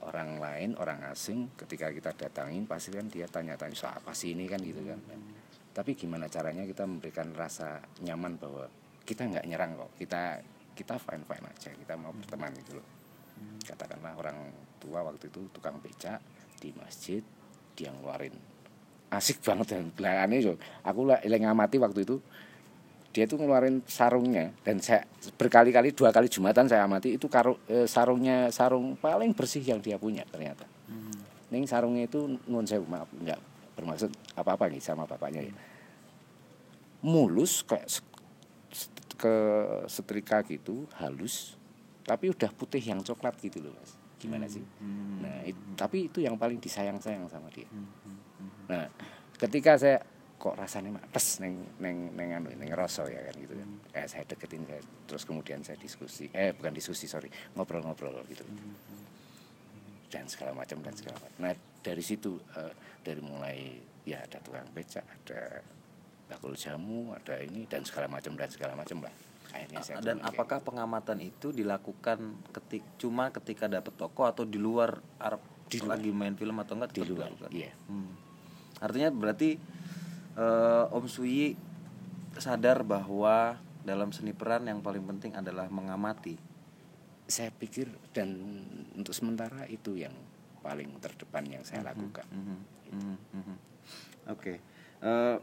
orang 0.02 0.42
lain 0.42 0.70
orang 0.82 1.06
asing 1.14 1.54
ketika 1.54 1.94
kita 1.94 2.10
datangin 2.18 2.66
pasti 2.66 2.90
kan 2.90 3.06
dia 3.06 3.30
tanya-tanya 3.30 3.78
soal 3.78 4.02
apa 4.02 4.18
sih 4.18 4.34
ini? 4.34 4.50
Kan 4.50 4.66
gitu 4.66 4.82
kan. 4.82 4.98
Tapi 5.72 5.94
gimana 5.94 6.26
caranya 6.26 6.66
kita 6.66 6.90
memberikan 6.90 7.30
rasa 7.38 7.78
nyaman 8.02 8.42
bahwa 8.42 8.66
kita 9.06 9.30
nggak 9.30 9.46
nyerang 9.46 9.78
kok. 9.78 9.92
Kita 10.02 10.42
kita 10.74 10.98
fine 10.98 11.22
fine 11.30 11.46
aja 11.46 11.70
kita 11.70 11.94
mau 12.02 12.10
berteman 12.10 12.50
gitu 12.66 12.82
loh. 12.82 12.88
Katakanlah 13.62 14.18
orang 14.18 14.38
tua 14.82 15.06
waktu 15.06 15.30
itu 15.30 15.46
tukang 15.54 15.78
becak 15.78 16.18
di 16.58 16.74
masjid 16.74 17.22
dia 17.78 17.90
ngeluarin 17.94 18.51
asik 19.12 19.44
banget 19.44 19.76
dan 19.76 19.92
belakangnya 19.92 20.38
yo. 20.40 20.54
Aku 20.88 21.04
lah 21.04 21.20
yang 21.28 21.52
ngamati 21.52 21.76
waktu 21.78 22.08
itu 22.08 22.24
dia 23.12 23.28
tuh 23.28 23.44
ngeluarin 23.44 23.84
sarungnya. 23.84 24.56
Dan 24.64 24.80
saya 24.80 25.04
berkali-kali 25.36 25.92
dua 25.92 26.16
kali 26.16 26.32
jumatan 26.32 26.72
saya 26.72 26.88
amati 26.88 27.20
itu 27.20 27.28
karu, 27.28 27.60
eh, 27.68 27.84
sarungnya 27.84 28.48
sarung 28.56 28.96
paling 28.96 29.36
bersih 29.36 29.60
yang 29.62 29.84
dia 29.84 30.00
punya 30.00 30.24
ternyata. 30.24 30.64
Ning 31.52 31.68
sarungnya 31.68 32.08
itu 32.08 32.40
nun 32.48 32.64
saya 32.64 32.80
maaf 32.80 33.12
nggak 33.12 33.40
bermaksud 33.76 34.12
apa-apa 34.40 34.72
nih 34.72 34.80
sama 34.80 35.04
bapaknya 35.04 35.52
ya. 35.52 35.54
Mulus 37.04 37.68
kayak 37.68 37.92
ke 39.20 39.36
setrika 39.86 40.42
gitu 40.48 40.88
halus 40.98 41.54
tapi 42.02 42.34
udah 42.34 42.50
putih 42.50 42.82
yang 42.82 43.04
coklat 43.04 43.36
gitu 43.44 43.62
loh 43.62 43.76
mas. 43.76 43.94
Gimana 44.18 44.48
sih? 44.48 44.64
Nah 45.22 45.44
it- 45.46 45.76
tapi 45.78 46.08
itu 46.08 46.24
yang 46.24 46.40
paling 46.40 46.58
disayang-sayang 46.58 47.28
sama 47.28 47.52
dia 47.54 47.68
nah 48.72 48.88
ketika 49.36 49.76
saya 49.76 50.00
kok 50.42 50.58
rasanya 50.58 50.98
mates 50.98 51.38
neng 51.38 51.62
neng 51.78 52.18
neng 52.18 52.30
anu 52.34 52.50
neng 52.58 52.74
rasa 52.74 53.06
ya 53.06 53.22
kan 53.30 53.36
gitu 53.38 53.54
kan 53.54 53.70
eh 53.94 54.06
saya 54.10 54.26
deketin 54.26 54.66
saya 54.66 54.82
terus 55.06 55.22
kemudian 55.22 55.62
saya 55.62 55.78
diskusi 55.78 56.34
eh 56.34 56.50
bukan 56.58 56.74
diskusi 56.74 57.06
sorry 57.06 57.30
ngobrol-ngobrol 57.54 58.26
gitu. 58.26 58.42
Dan 60.12 60.28
segala 60.28 60.52
macam 60.52 60.82
dan 60.84 60.92
segala 60.98 61.22
macam. 61.22 61.38
Nah 61.40 61.54
dari 61.86 62.02
situ 62.02 62.42
eh, 62.58 62.74
dari 63.06 63.22
mulai 63.22 63.78
ya 64.02 64.18
ada 64.26 64.42
tukang 64.42 64.66
becak 64.74 65.06
ada 65.06 65.62
bakul 66.26 66.58
jamu 66.58 67.14
ada 67.14 67.38
ini 67.46 67.70
dan 67.70 67.86
segala 67.86 68.10
macam 68.10 68.34
dan 68.34 68.50
segala 68.50 68.74
macam 68.74 69.06
lah. 69.06 69.14
Akhirnya 69.54 69.80
saya 69.86 70.02
dan 70.02 70.26
kayak 70.26 70.32
apakah 70.32 70.60
pengamatan 70.66 71.22
itu 71.22 71.54
dilakukan 71.54 72.18
ketik 72.50 72.84
cuma 72.98 73.30
ketika 73.30 73.70
dapat 73.70 73.94
toko 73.94 74.26
atau 74.26 74.42
di 74.48 74.58
luar 74.58 74.98
Arab 75.22 75.44
Di 75.70 75.80
luar. 75.80 76.02
lagi 76.02 76.10
main 76.10 76.34
film 76.34 76.58
atau 76.60 76.74
enggak 76.82 76.92
di 76.98 77.04
luar 77.06 77.30
iya. 77.54 77.72
Hmm. 77.86 78.31
Artinya 78.82 79.14
berarti 79.14 79.56
eh, 80.36 80.86
Om 80.90 81.06
Suyi 81.06 81.54
sadar 82.36 82.82
bahwa 82.82 83.60
dalam 83.82 84.10
seni 84.12 84.34
peran 84.34 84.66
yang 84.66 84.82
paling 84.82 85.04
penting 85.06 85.38
adalah 85.38 85.70
mengamati. 85.70 86.38
saya 87.32 87.48
pikir 87.48 87.88
dan 88.12 88.28
untuk 88.92 89.16
sementara 89.16 89.64
itu 89.72 89.96
yang 89.96 90.12
paling 90.60 90.92
terdepan 91.00 91.48
yang 91.48 91.64
saya 91.64 91.80
lakukan 91.80 92.28
Mhm, 92.28 92.58
mhm, 92.92 93.16
mhm. 93.40 93.56
Oke. 94.28 94.60
Eh, 95.00 95.38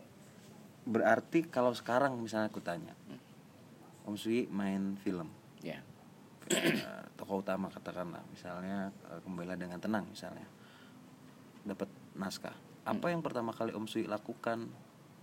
berarti 0.84 1.48
kalau 1.48 1.72
sekarang 1.72 2.20
misalnya 2.20 2.52
aku 2.52 2.60
tanya, 2.60 2.92
Om 4.04 4.20
Suyi 4.20 4.44
main 4.52 5.00
film, 5.00 5.32
ya 5.64 5.80
eh, 6.52 7.04
tokoh 7.16 7.40
utama 7.40 7.72
katakanlah, 7.72 8.20
misalnya 8.28 8.92
eh, 9.08 9.20
Kembalilah 9.24 9.56
dengan 9.56 9.80
tenang 9.80 10.04
misalnya, 10.12 10.44
dapat 11.64 11.88
naskah. 12.14 12.54
Apa 12.88 13.12
yang 13.12 13.20
pertama 13.20 13.52
kali 13.52 13.76
Om 13.76 13.84
Suyi 13.84 14.08
lakukan 14.08 14.64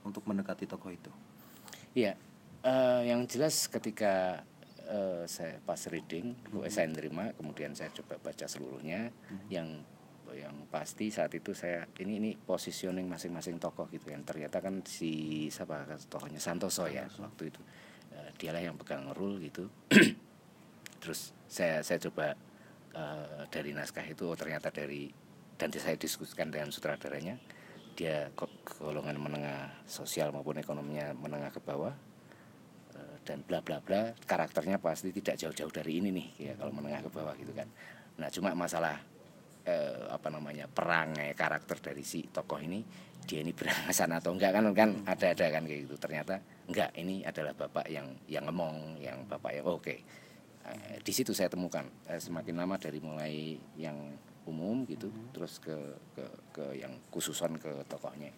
untuk 0.05 0.21
mendekati 0.29 0.69
tokoh 0.69 0.93
itu? 0.93 1.09
Iya, 1.97 2.13
eh, 2.61 3.01
yang 3.09 3.25
jelas 3.25 3.65
ketika 3.65 4.45
eh, 4.85 5.25
saya 5.25 5.57
pas 5.65 5.81
reading, 5.89 6.37
saya 6.69 6.85
nerima, 6.85 7.33
kemudian 7.33 7.73
saya 7.73 7.89
coba 7.89 8.21
baca 8.21 8.45
seluruhnya, 8.45 9.09
yang 9.49 9.81
yang 10.35 10.67
pasti 10.67 11.09
saat 11.09 11.31
itu 11.31 11.55
saya 11.55 11.87
ini 12.01 12.19
ini 12.19 12.31
positioning 12.35 13.09
masing-masing 13.09 13.57
tokoh 13.57 13.89
gitu 13.89 14.13
kan. 14.13 14.21
Ternyata 14.21 14.61
kan 14.61 14.85
si 14.85 15.47
siapa 15.49 15.89
tokohnya 16.05 16.37
Santoso 16.37 16.85
ya 16.85 17.09
waktu 17.17 17.49
itu, 17.49 17.61
Eh, 18.15 18.31
dialah 18.39 18.63
yang 18.63 18.75
pegang 18.79 19.11
rule 19.11 19.43
gitu. 19.43 19.67
Terus 21.03 21.35
saya 21.51 21.83
saya 21.83 21.99
coba 22.07 22.31
eh, 22.95 23.43
dari 23.51 23.75
naskah 23.75 24.05
itu 24.07 24.23
oh, 24.31 24.37
ternyata 24.39 24.71
dari 24.71 25.11
dan 25.55 25.71
saya 25.71 25.95
diskusikan 25.95 26.51
dengan 26.51 26.71
sutradaranya 26.71 27.39
dia 27.95 28.29
golongan 28.79 29.15
menengah 29.15 29.71
sosial 29.87 30.35
maupun 30.35 30.59
ekonominya 30.59 31.15
menengah 31.15 31.49
ke 31.49 31.63
bawah 31.63 31.95
Eh, 32.95 33.17
dan 33.27 33.43
bla 33.43 33.59
bla 33.59 33.83
bla 33.83 34.15
karakternya 34.23 34.79
pasti 34.79 35.11
tidak 35.11 35.35
jauh-jauh 35.35 35.71
dari 35.73 35.99
ini 35.99 36.15
nih 36.15 36.27
ya 36.39 36.53
kalau 36.55 36.71
menengah 36.71 37.03
ke 37.03 37.11
bawah 37.11 37.35
gitu 37.35 37.51
kan. 37.51 37.67
Nah 38.15 38.31
cuma 38.31 38.55
masalah 38.55 38.95
eh, 39.67 40.03
apa 40.07 40.31
namanya 40.31 40.71
perangai 40.71 41.35
karakter 41.35 41.91
dari 41.91 42.07
si 42.07 42.23
tokoh 42.31 42.55
ini 42.63 42.79
dia 43.25 43.43
ini 43.43 43.51
berangasan 43.51 44.15
atau 44.15 44.31
enggak 44.31 44.55
kan 44.55 44.63
kan 44.71 44.89
ada 45.03 45.35
ada 45.35 45.45
kan 45.51 45.67
kayak 45.67 45.91
gitu. 45.91 45.95
Ternyata 45.99 46.39
enggak 46.71 46.95
ini 46.95 47.27
adalah 47.27 47.51
bapak 47.51 47.91
yang 47.91 48.07
yang 48.31 48.47
ngomong 48.47 48.95
yang 49.03 49.27
bapak 49.27 49.59
yang 49.59 49.67
oke. 49.67 49.95
Eh, 50.65 50.95
di 51.03 51.11
situ 51.11 51.35
saya 51.35 51.51
temukan 51.51 51.83
eh, 52.07 52.21
semakin 52.23 52.55
lama 52.55 52.79
dari 52.79 53.03
mulai 53.03 53.59
yang 53.75 53.97
umum 54.45 54.85
gitu 54.85 55.09
terus 55.33 55.57
ke 55.57 55.73
ke 56.13 56.25
ke 56.53 56.65
yang 56.77 56.93
khususan 57.09 57.57
ke 57.57 57.71
tokohnya. 57.89 58.29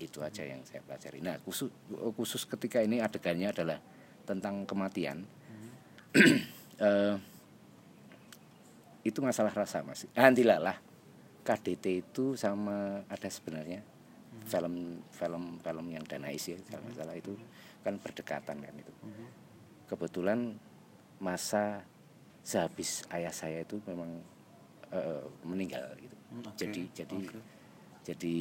Itu 0.00 0.24
aja 0.24 0.42
yang 0.44 0.64
saya 0.64 0.80
pelajari. 0.84 1.20
Nah 1.20 1.36
khusus 1.44 1.68
khusus 2.16 2.48
ketika 2.48 2.80
ini 2.80 3.04
adegannya 3.04 3.52
adalah 3.52 3.78
tentang 4.24 4.64
kematian. 4.64 5.24
Eh, 6.80 7.12
itu 9.04 9.20
masalah 9.20 9.52
rasa 9.52 9.84
mas. 9.84 10.08
Lah 10.16 10.80
KDT 11.44 11.84
itu 12.08 12.40
sama 12.40 13.04
ada 13.04 13.28
sebenarnya. 13.28 13.84
Film 14.48 15.04
film 15.12 15.60
film 15.60 15.86
yang 15.92 16.00
Danais 16.08 16.40
ya 16.40 16.56
kalau 16.72 16.88
nggak 16.88 16.96
salah 16.96 17.16
itu 17.20 17.36
kan 17.84 18.00
berdekatan 18.00 18.64
kan 18.64 18.74
itu. 18.80 18.92
Kebetulan 19.92 20.56
masa 21.20 21.84
sehabis 22.40 23.04
ayah 23.12 23.32
saya 23.36 23.60
itu 23.60 23.76
memang 23.84 24.24
eh, 24.90 25.22
meninggal 25.42 25.86
gitu 25.96 26.16
Hmm, 26.30 26.46
oke, 26.46 26.54
jadi 26.56 26.82
jadi 26.94 27.18
oke. 27.26 27.38
jadi 28.04 28.36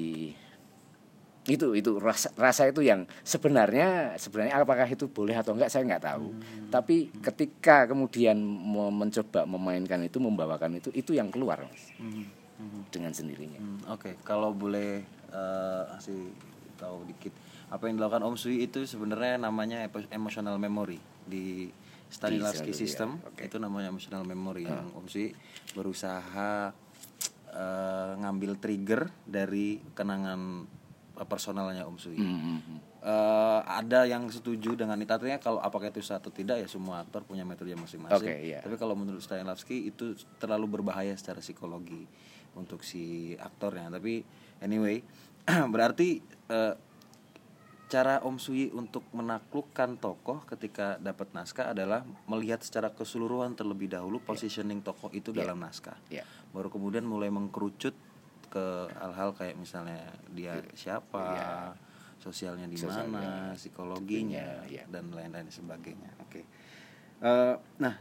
itu 1.50 1.74
itu 1.74 1.92
rasa 1.98 2.30
rasa 2.38 2.70
itu 2.70 2.86
yang 2.86 3.10
sebenarnya 3.24 4.14
sebenarnya 4.16 4.54
apakah 4.54 4.86
itu 4.86 5.10
boleh 5.10 5.34
atau 5.34 5.58
enggak 5.58 5.74
saya 5.74 5.82
nggak 5.88 6.06
tahu 6.06 6.30
Hmm. 6.30 6.70
tapi 6.70 7.10
ketika 7.18 7.90
kemudian 7.90 8.38
mencoba 8.94 9.50
memainkan 9.50 10.06
itu 10.06 10.22
membawakan 10.22 10.78
itu 10.78 10.94
itu 10.94 11.18
yang 11.18 11.34
keluar 11.34 11.66
mas 11.66 11.90
Mhm, 11.98 12.24
mhm. 12.62 12.82
dengan 12.94 13.10
sendirinya 13.10 13.58
Hmm, 13.58 13.82
Oke, 13.90 14.14
kalau 14.22 14.54
boleh 14.54 15.02
eh, 15.30 15.84
kasih 15.90 16.30
tahu 16.78 17.10
dikit 17.10 17.34
apa 17.70 17.86
yang 17.86 17.98
dilakukan 17.98 18.22
Om 18.24 18.38
Sui 18.38 18.62
itu 18.62 18.86
sebenarnya 18.86 19.42
namanya 19.42 19.82
emotional 20.10 20.58
memory 20.58 21.02
di 21.26 21.70
Stanislavski 22.10 22.74
Di- 22.74 22.78
system 22.78 23.22
ya, 23.22 23.30
oke. 23.30 23.42
itu 23.46 23.58
namanya 23.62 23.94
emotional 23.94 24.26
memory 24.26 24.66
yang 24.66 24.90
Om 24.98 25.06
Sui 25.06 25.30
berusaha 25.78 26.74
eh, 27.54 28.12
ngambil 28.18 28.58
trigger 28.58 29.14
dari 29.30 29.78
kenangan 29.94 30.66
eh, 31.16 31.28
personalnya 31.30 31.86
Om 31.86 31.98
Sui. 32.02 32.18
Hmm, 32.18 32.60
hmm. 32.60 32.78
Eh, 33.00 33.60
ada 33.64 34.04
yang 34.10 34.28
setuju 34.28 34.76
dengan 34.76 35.00
itu 35.00 35.08
artinya 35.14 35.40
kalau 35.40 35.64
apakah 35.64 35.88
itu 35.94 36.04
sah 36.04 36.20
atau 36.20 36.34
tidak 36.34 36.60
ya 36.60 36.68
semua 36.68 37.06
aktor 37.06 37.24
punya 37.24 37.48
metode 37.48 37.72
masing-masing. 37.78 38.26
Oke, 38.26 38.34
iya. 38.44 38.60
Tapi 38.60 38.76
kalau 38.76 38.98
menurut 38.98 39.24
Stanislavski 39.24 39.88
itu 39.88 40.18
terlalu 40.42 40.82
berbahaya 40.82 41.16
secara 41.16 41.40
psikologi 41.40 42.04
untuk 42.58 42.84
si 42.84 43.38
aktornya. 43.38 43.88
Tapi 43.88 44.26
anyway, 44.66 45.00
berarti 45.74 46.20
eh, 46.52 46.74
cara 47.90 48.22
Om 48.22 48.38
Sui 48.38 48.70
untuk 48.70 49.02
menaklukkan 49.18 49.98
tokoh 49.98 50.46
ketika 50.46 51.02
dapat 51.02 51.34
naskah 51.34 51.74
adalah 51.74 52.06
melihat 52.30 52.62
secara 52.62 52.94
keseluruhan 52.94 53.58
terlebih 53.58 53.90
dahulu 53.90 54.22
positioning 54.22 54.86
tokoh 54.86 55.10
itu 55.10 55.34
dalam 55.34 55.58
naskah. 55.58 55.98
ya 56.14 56.22
Baru 56.54 56.70
kemudian 56.70 57.02
mulai 57.02 57.34
mengkerucut 57.34 57.98
ke 58.50 58.66
hal-hal 58.94 59.34
kayak 59.34 59.58
misalnya 59.58 60.06
dia 60.30 60.62
siapa, 60.78 61.74
sosialnya 62.22 62.70
di 62.70 62.78
mana, 62.86 63.58
psikologinya 63.58 64.70
Iya. 64.70 64.86
dan 64.90 65.10
lain-lain 65.10 65.50
sebagainya. 65.50 66.14
Oke. 66.22 66.46
Eh, 67.26 67.56
nah, 67.82 67.96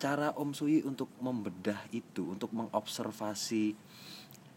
cara 0.00 0.34
Om 0.34 0.50
Sui 0.50 0.82
untuk 0.82 1.12
membedah 1.22 1.78
itu, 1.94 2.32
untuk 2.32 2.50
mengobservasi 2.56 3.76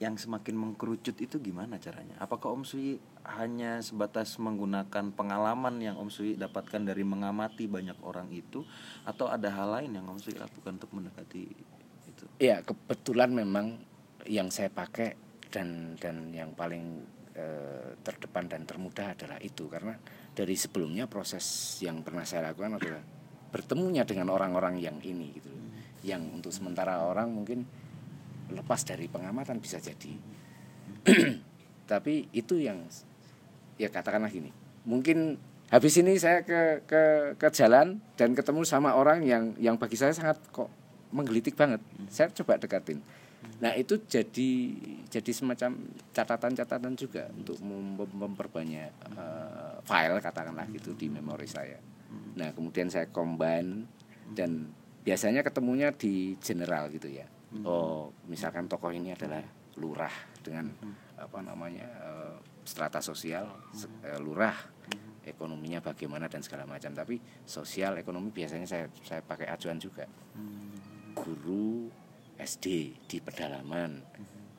yang 0.04 0.20
semakin 0.20 0.60
mengkerucut 0.60 1.16
itu 1.16 1.40
gimana 1.40 1.80
caranya? 1.80 2.20
Apakah 2.20 2.52
Om 2.52 2.68
Sui 2.68 3.00
hanya 3.24 3.80
sebatas 3.80 4.36
menggunakan 4.36 5.16
pengalaman 5.16 5.80
yang 5.80 5.96
Om 5.96 6.12
Sui 6.12 6.36
dapatkan 6.36 6.84
dari 6.84 7.08
mengamati 7.08 7.72
banyak 7.72 8.04
orang 8.04 8.28
itu, 8.36 8.68
atau 9.08 9.32
ada 9.32 9.48
hal 9.48 9.80
lain 9.80 9.96
yang 9.96 10.06
Om 10.12 10.20
Sui 10.20 10.36
lakukan 10.36 10.76
untuk 10.76 10.92
mendekati 10.92 11.44
itu? 12.12 12.26
ya 12.40 12.60
kebetulan 12.62 13.32
memang 13.32 13.80
yang 14.28 14.52
saya 14.52 14.72
pakai 14.72 15.16
dan 15.52 16.00
dan 16.00 16.32
yang 16.32 16.56
paling 16.56 17.04
eh, 17.36 17.96
terdepan 18.02 18.48
dan 18.52 18.64
termudah 18.68 19.14
adalah 19.16 19.38
itu 19.40 19.68
karena 19.68 19.96
dari 20.34 20.56
sebelumnya 20.58 21.06
proses 21.06 21.78
yang 21.84 22.02
pernah 22.02 22.26
saya 22.26 22.52
lakukan 22.52 22.82
adalah 22.82 23.04
bertemunya 23.54 24.02
dengan 24.02 24.34
orang-orang 24.34 24.82
yang 24.82 24.98
ini 25.06 25.38
gitu 25.38 25.50
loh. 25.54 25.62
yang 26.04 26.26
untuk 26.34 26.50
sementara 26.50 27.06
orang 27.06 27.30
mungkin 27.30 27.64
lepas 28.52 28.84
dari 28.84 29.08
pengamatan 29.08 29.62
bisa 29.64 29.80
jadi. 29.80 30.14
Tapi 31.92 32.28
itu 32.36 32.60
yang 32.60 32.84
ya 33.78 33.88
katakanlah 33.92 34.32
gini 34.32 34.64
mungkin 34.84 35.40
habis 35.72 35.98
ini 35.98 36.20
saya 36.20 36.46
ke 36.46 36.86
ke 36.86 37.34
ke 37.40 37.48
jalan 37.50 37.98
dan 38.20 38.38
ketemu 38.38 38.62
sama 38.68 38.94
orang 38.94 39.26
yang 39.26 39.56
yang 39.58 39.76
bagi 39.80 39.98
saya 39.98 40.14
sangat 40.14 40.38
kok 40.54 40.70
menggelitik 41.14 41.58
banget. 41.58 41.82
Saya 42.10 42.30
coba 42.30 42.62
dekatin. 42.62 43.02
Nah 43.62 43.74
itu 43.74 43.98
jadi 44.06 44.52
jadi 45.10 45.32
semacam 45.34 45.78
catatan-catatan 46.14 46.94
juga 46.94 47.30
untuk 47.34 47.58
mem- 47.62 47.98
mem- 47.98 48.18
memperbanyak 48.28 48.92
eh, 49.18 49.76
file 49.82 50.22
katakanlah 50.22 50.70
gitu 50.74 50.94
di 50.94 51.10
memori 51.10 51.50
saya. 51.50 51.82
Nah 52.38 52.54
kemudian 52.54 52.94
saya 52.94 53.10
combine 53.10 53.90
dan 54.38 54.70
biasanya 55.04 55.42
ketemunya 55.42 55.92
di 55.92 56.38
general 56.40 56.88
gitu 56.94 57.12
ya 57.12 57.28
oh 57.62 58.10
misalkan 58.26 58.66
tokoh 58.66 58.90
ini 58.90 59.14
adalah 59.14 59.42
lurah 59.78 60.14
dengan 60.42 60.70
apa 61.18 61.40
namanya 61.46 61.86
eh, 61.86 62.36
strata 62.66 63.00
sosial 63.00 63.46
se- 63.74 63.90
eh, 64.02 64.18
lurah 64.18 64.54
ekonominya 65.24 65.80
bagaimana 65.80 66.28
dan 66.28 66.44
segala 66.44 66.68
macam. 66.68 66.92
Tapi 66.92 67.16
sosial 67.48 67.96
ekonomi 68.00 68.30
biasanya 68.30 68.68
saya 68.68 68.86
saya 69.02 69.24
pakai 69.24 69.48
acuan 69.48 69.80
juga. 69.80 70.04
Guru 71.16 71.88
SD 72.36 72.98
di 73.08 73.18
pedalaman. 73.24 74.04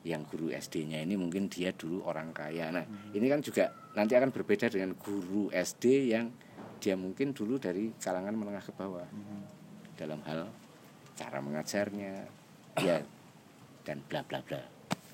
Yang 0.05 0.21
guru 0.29 0.47
SD-nya 0.53 1.01
ini 1.01 1.17
mungkin 1.17 1.49
dia 1.49 1.73
dulu 1.73 2.05
orang 2.05 2.29
kaya. 2.29 2.69
Nah 2.69 2.85
ini 3.13 3.25
kan 3.25 3.41
juga 3.41 3.73
nanti 3.97 4.13
akan 4.13 4.29
berbeda 4.29 4.69
dengan 4.69 4.93
guru 4.93 5.49
SD 5.49 6.13
yang 6.13 6.29
dia 6.77 6.93
mungkin 6.93 7.33
dulu 7.33 7.57
dari 7.57 7.89
kalangan 7.97 8.37
menengah 8.37 8.61
ke 8.61 8.73
bawah. 8.73 9.09
Dalam 9.97 10.21
hal 10.29 10.45
cara 11.17 11.41
mengajarnya 11.41 12.27
ya 12.79 12.99
dan 13.83 14.01
bla 14.07 14.21
bla 14.25 14.41
bla. 14.41 14.59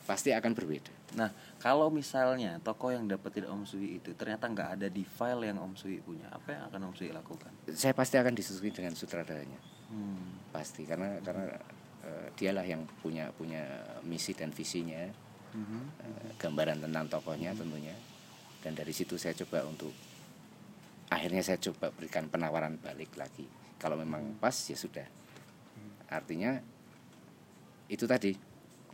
Pasti 0.08 0.34
akan 0.34 0.52
berbeda. 0.52 0.92
Nah, 1.12 1.28
kalau 1.60 1.92
misalnya 1.92 2.56
tokoh 2.64 2.96
yang 2.96 3.04
dapetin 3.04 3.44
Om 3.44 3.68
Sui 3.68 4.00
itu 4.00 4.16
ternyata 4.16 4.48
nggak 4.48 4.70
ada 4.80 4.88
di 4.88 5.04
file 5.04 5.52
yang 5.52 5.60
Om 5.60 5.76
Sui 5.76 6.00
punya, 6.00 6.32
apa 6.32 6.56
yang 6.56 6.64
akan 6.72 6.80
Om 6.90 6.94
Sui 6.96 7.12
lakukan? 7.12 7.52
saya 7.68 7.92
pasti 7.92 8.16
akan 8.16 8.32
diskusi 8.32 8.72
dengan 8.72 8.96
sutradaranya. 8.96 9.60
Hmm. 9.92 10.40
pasti 10.56 10.88
karena 10.88 11.20
karena 11.20 11.52
eh, 12.02 12.28
dialah 12.40 12.64
yang 12.64 12.88
punya 13.04 13.28
punya 13.36 13.60
misi 14.04 14.32
dan 14.32 14.56
visinya 14.56 15.04
Mhm. 15.52 15.82
eh, 16.00 16.32
gambaran 16.40 16.80
tentang 16.80 17.12
tokohnya 17.12 17.52
tentunya. 17.52 17.92
Dan 18.64 18.72
dari 18.72 18.96
situ 18.96 19.20
saya 19.20 19.36
coba 19.36 19.68
untuk 19.68 19.92
akhirnya 21.12 21.44
saya 21.44 21.60
coba 21.60 21.92
berikan 21.92 22.32
penawaran 22.32 22.80
balik 22.80 23.12
lagi. 23.20 23.44
Kalau 23.76 24.00
memang 24.00 24.40
pas 24.40 24.56
ya 24.56 24.80
sudah. 24.80 25.04
Artinya 26.08 26.56
itu 27.92 28.08
tadi 28.08 28.32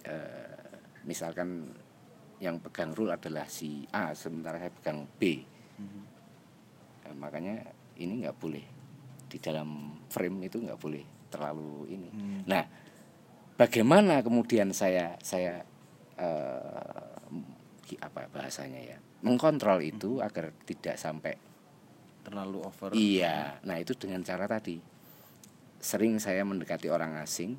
eh, 0.03 0.57
misalkan 1.03 1.69
yang 2.37 2.57
pegang 2.57 2.91
rule 2.91 3.09
adalah 3.11 3.45
si 3.45 3.85
A 3.89 4.13
sementara 4.13 4.57
saya 4.57 4.73
pegang 4.73 5.05
B 5.07 5.21
Mhm. 5.77 6.01
Eh, 7.05 7.13
makanya 7.13 7.61
ini 7.95 8.25
nggak 8.25 8.35
boleh 8.35 8.65
di 9.27 9.37
dalam 9.37 9.93
frame 10.07 10.43
itu 10.43 10.57
nggak 10.57 10.75
boleh 10.75 11.03
terlalu 11.27 11.85
ini 11.89 12.09
Hmm. 12.09 12.41
nah 12.45 12.63
bagaimana 13.53 14.21
kemudian 14.21 14.71
saya 14.71 15.13
saya 15.19 15.61
ki- 17.83 17.99
apa 17.99 18.27
bahasanya 18.27 18.81
ya 18.81 18.97
mengkontrol 19.21 19.81
itu 19.81 20.19
agar 20.19 20.49
tidak 20.65 20.95
sampai 20.95 21.35
Terlalu 22.23 22.59
over. 22.59 22.89
iya 22.91 23.55
nah 23.63 23.77
itu 23.77 23.93
dengan 23.93 24.19
cara 24.21 24.45
tadi 24.45 24.79
sering 25.77 26.17
saya 26.17 26.41
mendekati 26.41 26.87
orang 26.87 27.15
asing 27.17 27.55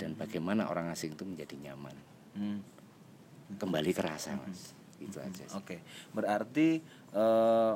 dan 0.00 0.16
bagaimana 0.16 0.64
orang 0.64 0.88
asing 0.88 1.12
itu 1.12 1.22
menjadi 1.22 1.54
nyaman 1.60 1.92
Hmm. 2.30 2.64
kembali 3.52 3.90
ke 3.90 4.00
rasa 4.00 4.38
mas 4.38 4.72
itu 4.96 5.16
aja. 5.16 5.44
Oke, 5.52 5.82
berarti 6.10 6.80
eh, 7.10 7.74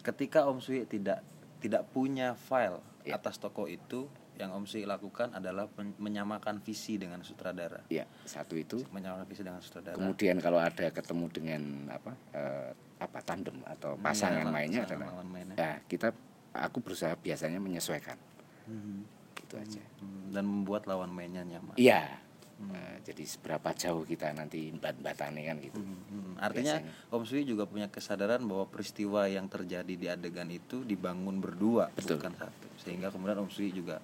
ketika 0.00 0.44
Om 0.44 0.58
Sui 0.58 0.84
tidak 0.84 1.24
tidak 1.58 1.88
punya 1.88 2.36
file 2.36 2.78
Ya. 3.02 3.16
atas 3.16 3.36
tokoh 3.36 3.64
itu, 3.66 4.08
yang 4.34 4.48
Om 4.50 4.64
Sui 4.64 4.84
lakukan 4.84 5.28
adalah 5.30 5.68
men- 5.74 5.92
menyamakan 5.98 6.56
visi 6.58 6.96
dengan 6.96 7.20
sutradara, 7.20 7.84
ya 7.88 8.04
satu 8.22 8.54
itu 8.54 8.80
menyamakan 8.88 9.24
visi 9.24 9.40
dengan 9.40 9.60
sutradara. 9.60 9.92
Kemudian 9.94 10.36
kalau 10.38 10.56
ada 10.56 10.88
ketemu 10.88 11.24
dengan 11.28 11.62
apa 11.90 12.12
eh, 12.32 12.70
apa 12.96 13.18
tandem 13.20 13.60
atau 13.62 13.96
pasangan 13.96 14.40
Iya, 14.40 14.50
mainnya 14.50 14.80
pasangan 14.82 15.00
adalah 15.00 15.12
lawan 15.14 15.28
mainnya. 15.28 15.56
ya 15.56 15.72
kita 15.84 16.12
aku 16.52 16.80
berusaha 16.80 17.12
biasanya 17.14 17.58
menyesuaikan 17.58 18.16
Mhm. 18.64 19.13
Itu 19.42 19.54
aja. 19.58 19.82
Hmm, 19.98 20.30
dan 20.30 20.44
membuat 20.46 20.86
lawan 20.86 21.10
mainnya 21.10 21.42
nyaman. 21.42 21.74
Iya 21.74 22.24
Nah, 22.54 23.02
jadi 23.02 23.24
seberapa 23.26 23.74
jauh 23.74 24.06
kita 24.06 24.30
nanti 24.30 24.70
bat-batane 24.70 25.42
kan 25.42 25.56
gitu. 25.58 25.80
Hmm, 25.82 26.38
Artinya 26.38 26.78
Om 27.10 27.26
Sui 27.26 27.42
juga 27.42 27.66
punya 27.66 27.90
kesadaran 27.90 28.46
bahwa 28.46 28.70
peristiwa 28.70 29.26
yang 29.26 29.50
terjadi 29.50 29.94
di 29.98 30.06
adegan 30.06 30.46
itu 30.48 30.86
dibangun 30.86 31.42
berdua 31.42 31.90
Betul. 31.98 32.22
bukan 32.22 32.34
satu. 32.38 32.66
Sehingga 32.78 33.10
kemudian 33.10 33.42
Om 33.42 33.50
Sui 33.50 33.74
juga 33.74 33.98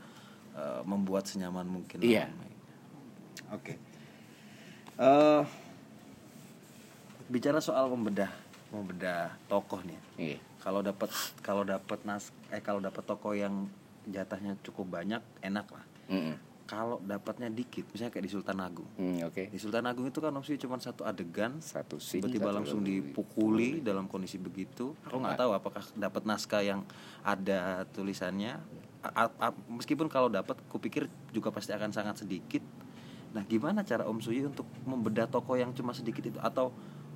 eh, 0.59 0.83
membuat 0.83 1.31
senyaman 1.31 1.67
mungkin. 1.67 2.03
Iya. 2.03 2.27
Oke. 3.55 3.79
Eh, 4.99 5.43
bicara 7.31 7.63
soal 7.63 7.87
membedah 7.87 8.35
membedah 8.75 9.31
tokoh 9.47 9.79
nih. 9.87 10.01
Iya. 10.19 10.39
Kalau 10.61 10.83
dapat 10.83 11.11
kalau 11.41 11.63
dapat 11.63 12.03
nas 12.03 12.35
eh 12.51 12.61
kalau 12.61 12.83
dapat 12.83 13.07
tokoh 13.07 13.33
yang 13.33 13.71
jatahnya 14.05 14.57
cukup 14.61 14.87
banyak 14.93 15.21
enak 15.41 15.67
lah. 15.69 15.85
Mm-mm. 16.09 16.37
Kalau 16.65 17.03
dapatnya 17.03 17.51
dikit, 17.51 17.83
misalnya 17.91 18.15
kayak 18.15 18.25
di 18.25 18.33
Sultan 18.33 18.63
Agung. 18.63 18.87
Hmm, 18.95 19.27
Oke. 19.27 19.51
Di 19.51 19.59
Sultan 19.59 19.83
Agung 19.85 20.07
itu 20.07 20.17
kan 20.17 20.31
Om 20.31 20.39
Sui 20.41 20.55
cuma 20.55 20.79
satu 20.79 21.03
adegan 21.03 21.59
Satu 21.59 21.99
scene. 21.99 22.23
tiba-tiba 22.23 22.55
langsung 22.55 22.79
dipukuli 22.81 23.83
dalam 23.83 24.07
kondisi 24.07 24.39
begitu 24.39 24.95
aku 25.03 25.19
nggak 25.19 25.35
tahu 25.37 25.51
apakah 25.51 25.83
dapat 25.93 26.23
naskah 26.23 26.63
yang 26.63 26.87
ada 27.21 27.83
tulisannya 27.91 28.55
A- 29.03 29.33
a- 29.33 29.57
meskipun 29.67 30.07
kalau 30.07 30.29
dapat 30.29 30.61
kupikir 30.69 31.05
juga 31.31 31.51
pasti 31.51 31.73
akan 31.73 31.91
sangat 31.91 32.21
sedikit 32.21 32.63
nah 33.31 33.43
gimana 33.43 33.83
cara 33.83 34.05
Om 34.05 34.19
Suyi 34.19 34.45
untuk 34.45 34.67
membedah 34.85 35.27
toko 35.27 35.55
yang 35.55 35.71
cuma 35.71 35.91
sedikit 35.91 36.23
itu 36.23 36.39
atau 36.39 36.71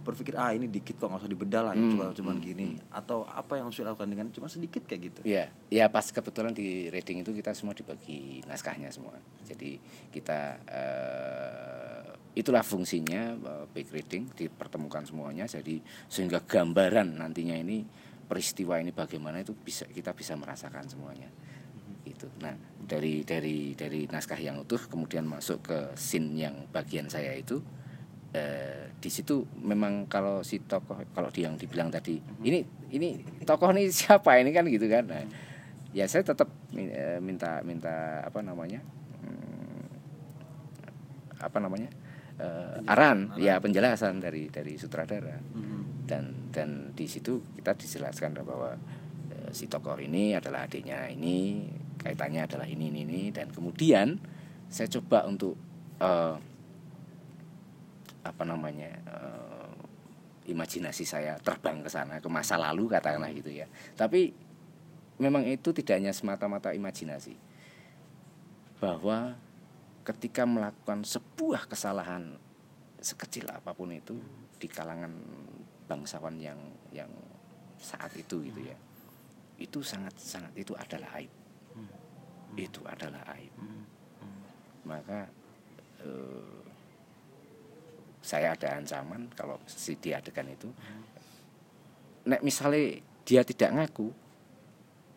berpikir 0.05 0.37
ah 0.37 0.53
ini 0.53 0.69
dikit 0.69 1.01
kok 1.01 1.09
nggak 1.09 1.25
usah 1.25 1.33
dibedah 1.33 1.63
lah 1.65 1.73
Hmm, 1.75 1.91
cuma 1.97 2.05
cuman 2.13 2.37
gini 2.39 2.77
atau 2.93 3.25
apa 3.25 3.59
yang 3.59 3.67
Om 3.69 3.75
Suyi 3.75 3.89
lakukan 3.89 4.07
dengan 4.07 4.29
cuma 4.31 4.47
sedikit 4.47 4.85
kayak 4.85 5.01
gitu 5.11 5.21
Iya, 5.25 5.51
ya 5.73 5.89
pas 5.89 6.05
kebetulan 6.13 6.53
di 6.53 6.93
reading 6.93 7.25
itu 7.25 7.33
kita 7.33 7.57
semua 7.57 7.73
dibagi 7.73 8.45
naskahnya 8.45 8.93
semua. 8.93 9.17
Jadi 9.43 9.81
kita 10.13 10.61
eh, 10.69 12.07
itulah 12.37 12.61
fungsinya 12.61 13.23
eh, 13.35 13.65
big 13.73 13.89
reading 13.91 14.29
dipertemukan 14.37 15.09
semuanya. 15.09 15.49
Jadi 15.49 15.81
sehingga 16.07 16.45
gambaran 16.45 17.19
nantinya 17.19 17.57
ini 17.57 17.83
peristiwa 18.29 18.77
ini 18.79 18.93
bagaimana 18.93 19.41
itu 19.41 19.57
bisa 19.57 19.89
kita 19.89 20.13
bisa 20.13 20.37
merasakan 20.37 20.85
semuanya. 20.87 21.33
Itu. 22.05 22.29
Nah 22.45 22.53
dari 22.85 23.25
dari 23.25 23.73
dari 23.73 24.05
naskah 24.05 24.37
yang 24.37 24.61
utuh 24.61 24.81
kemudian 24.93 25.25
masuk 25.25 25.65
ke 25.65 25.79
scene 25.97 26.37
yang 26.37 26.69
bagian 26.69 27.09
saya 27.09 27.33
itu 27.33 27.65
eh, 28.35 28.91
di 28.99 29.11
situ 29.13 29.47
memang 29.63 30.11
kalau 30.11 30.43
si 30.43 30.59
tokoh 30.59 30.99
kalau 31.15 31.31
dia 31.31 31.47
yang 31.47 31.55
dibilang 31.55 31.89
tadi 31.89 32.19
ini 32.43 32.67
ini 32.91 33.23
tokoh 33.47 33.71
ini 33.71 33.89
siapa 33.95 34.43
ini 34.43 34.51
kan 34.51 34.67
gitu 34.67 34.91
kan? 34.91 35.07
Nah, 35.07 35.25
ya 35.95 36.05
saya 36.11 36.27
tetap 36.27 36.51
eh, 36.75 37.23
minta 37.23 37.63
minta 37.63 38.27
apa 38.27 38.43
namanya 38.43 38.83
hmm, 39.23 39.87
apa 41.39 41.59
namanya 41.63 41.91
eh, 42.43 42.91
aran 42.91 43.39
ya 43.39 43.63
penjelasan 43.63 44.19
dari 44.19 44.51
dari 44.51 44.75
sutradara. 44.75 45.39
Mhm. 45.39 45.83
dan 46.05 46.53
dan 46.53 46.93
di 46.93 47.09
situ 47.09 47.41
kita 47.57 47.73
dijelaskan 47.81 48.37
bahwa 48.45 48.77
eh, 49.33 49.51
si 49.57 49.71
tokoh 49.71 49.97
ini 49.97 50.37
adalah 50.37 50.69
adiknya 50.69 51.09
ini 51.09 51.65
kaitannya 51.97 52.45
adalah 52.45 52.67
ini 52.69 52.93
ini 52.93 53.01
ini. 53.09 53.21
Dan 53.33 53.49
kemudian 53.49 54.21
saya 54.69 54.91
coba 54.91 55.25
untuk 55.25 55.57
eh, 56.03 56.37
apa 58.25 58.43
namanya 58.43 58.91
eh, 59.05 60.51
imajinasi 60.51 61.05
saya 61.05 61.37
terbang 61.41 61.81
ke 61.85 61.91
sana 61.93 62.21
ke 62.21 62.29
masa 62.29 62.57
lalu 62.57 62.89
katakanlah 62.89 63.31
gitu 63.33 63.53
ya. 63.53 63.69
Tapi 63.95 64.33
memang 65.21 65.45
itu 65.47 65.71
tidak 65.71 66.01
hanya 66.01 66.13
semata-mata 66.13 66.73
imajinasi. 66.73 67.37
Bahwa 68.81 69.37
ketika 70.05 70.45
melakukan 70.45 71.05
sebuah 71.05 71.69
kesalahan 71.69 72.37
sekecil 73.01 73.49
apa 73.53 73.77
pun 73.77 73.93
itu 73.93 74.17
di 74.57 74.69
kalangan 74.69 75.13
bangsawan 75.85 76.41
yang 76.41 76.57
yang 76.89 77.13
saat 77.77 78.17
itu 78.17 78.41
gitu 78.41 78.65
ya 78.65 78.77
itu 79.59 79.79
sangat 79.87 80.15
sangat 80.19 80.51
itu 80.59 80.75
adalah 80.75 81.11
aib. 81.19 81.31
Itu 82.59 82.83
adalah 82.87 83.23
aib. 83.39 83.55
Maka 84.87 85.27
eh, 86.03 86.64
saya 88.25 88.57
ada 88.57 88.81
ancaman 88.81 89.29
kalau 89.37 89.61
si 89.69 90.01
diadegan 90.01 90.49
itu. 90.49 90.73
Nek 92.25 92.41
misalnya 92.41 93.05
dia 93.29 93.45
tidak 93.45 93.71
ngaku 93.77 94.09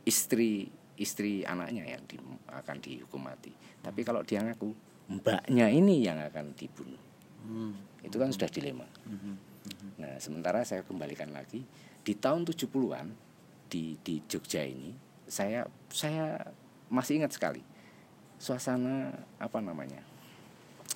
istri 0.03 0.67
istri 0.99 1.47
anaknya 1.47 1.95
yang 1.95 2.03
di- 2.03 2.19
akan 2.51 2.77
dihukum 2.83 3.23
mati. 3.23 3.55
Tapi 3.79 4.03
kalau 4.03 4.27
dia 4.27 4.43
ngaku 4.43 4.75
mbaknya 5.07 5.71
ini 5.71 6.03
yang 6.03 6.19
akan 6.19 6.51
dibunuh. 6.51 6.99
Hmm. 7.47 7.71
itu 8.03 8.19
kan 8.19 8.27
sudah 8.27 8.49
dilema. 8.51 8.83
Mhm. 9.07 9.35
nah 9.99 10.15
sementara 10.19 10.63
saya 10.67 10.83
kembalikan 10.83 11.31
lagi 11.31 11.63
di 12.03 12.13
tahun 12.15 12.43
70-an 12.43 13.07
di 13.67 13.99
di 13.99 14.19
Jogja 14.27 14.63
ini 14.63 14.95
saya 15.27 15.67
saya 15.91 16.39
masih 16.87 17.19
ingat 17.23 17.35
sekali 17.35 17.59
suasana 18.39 19.11
apa 19.39 19.59
namanya 19.59 19.99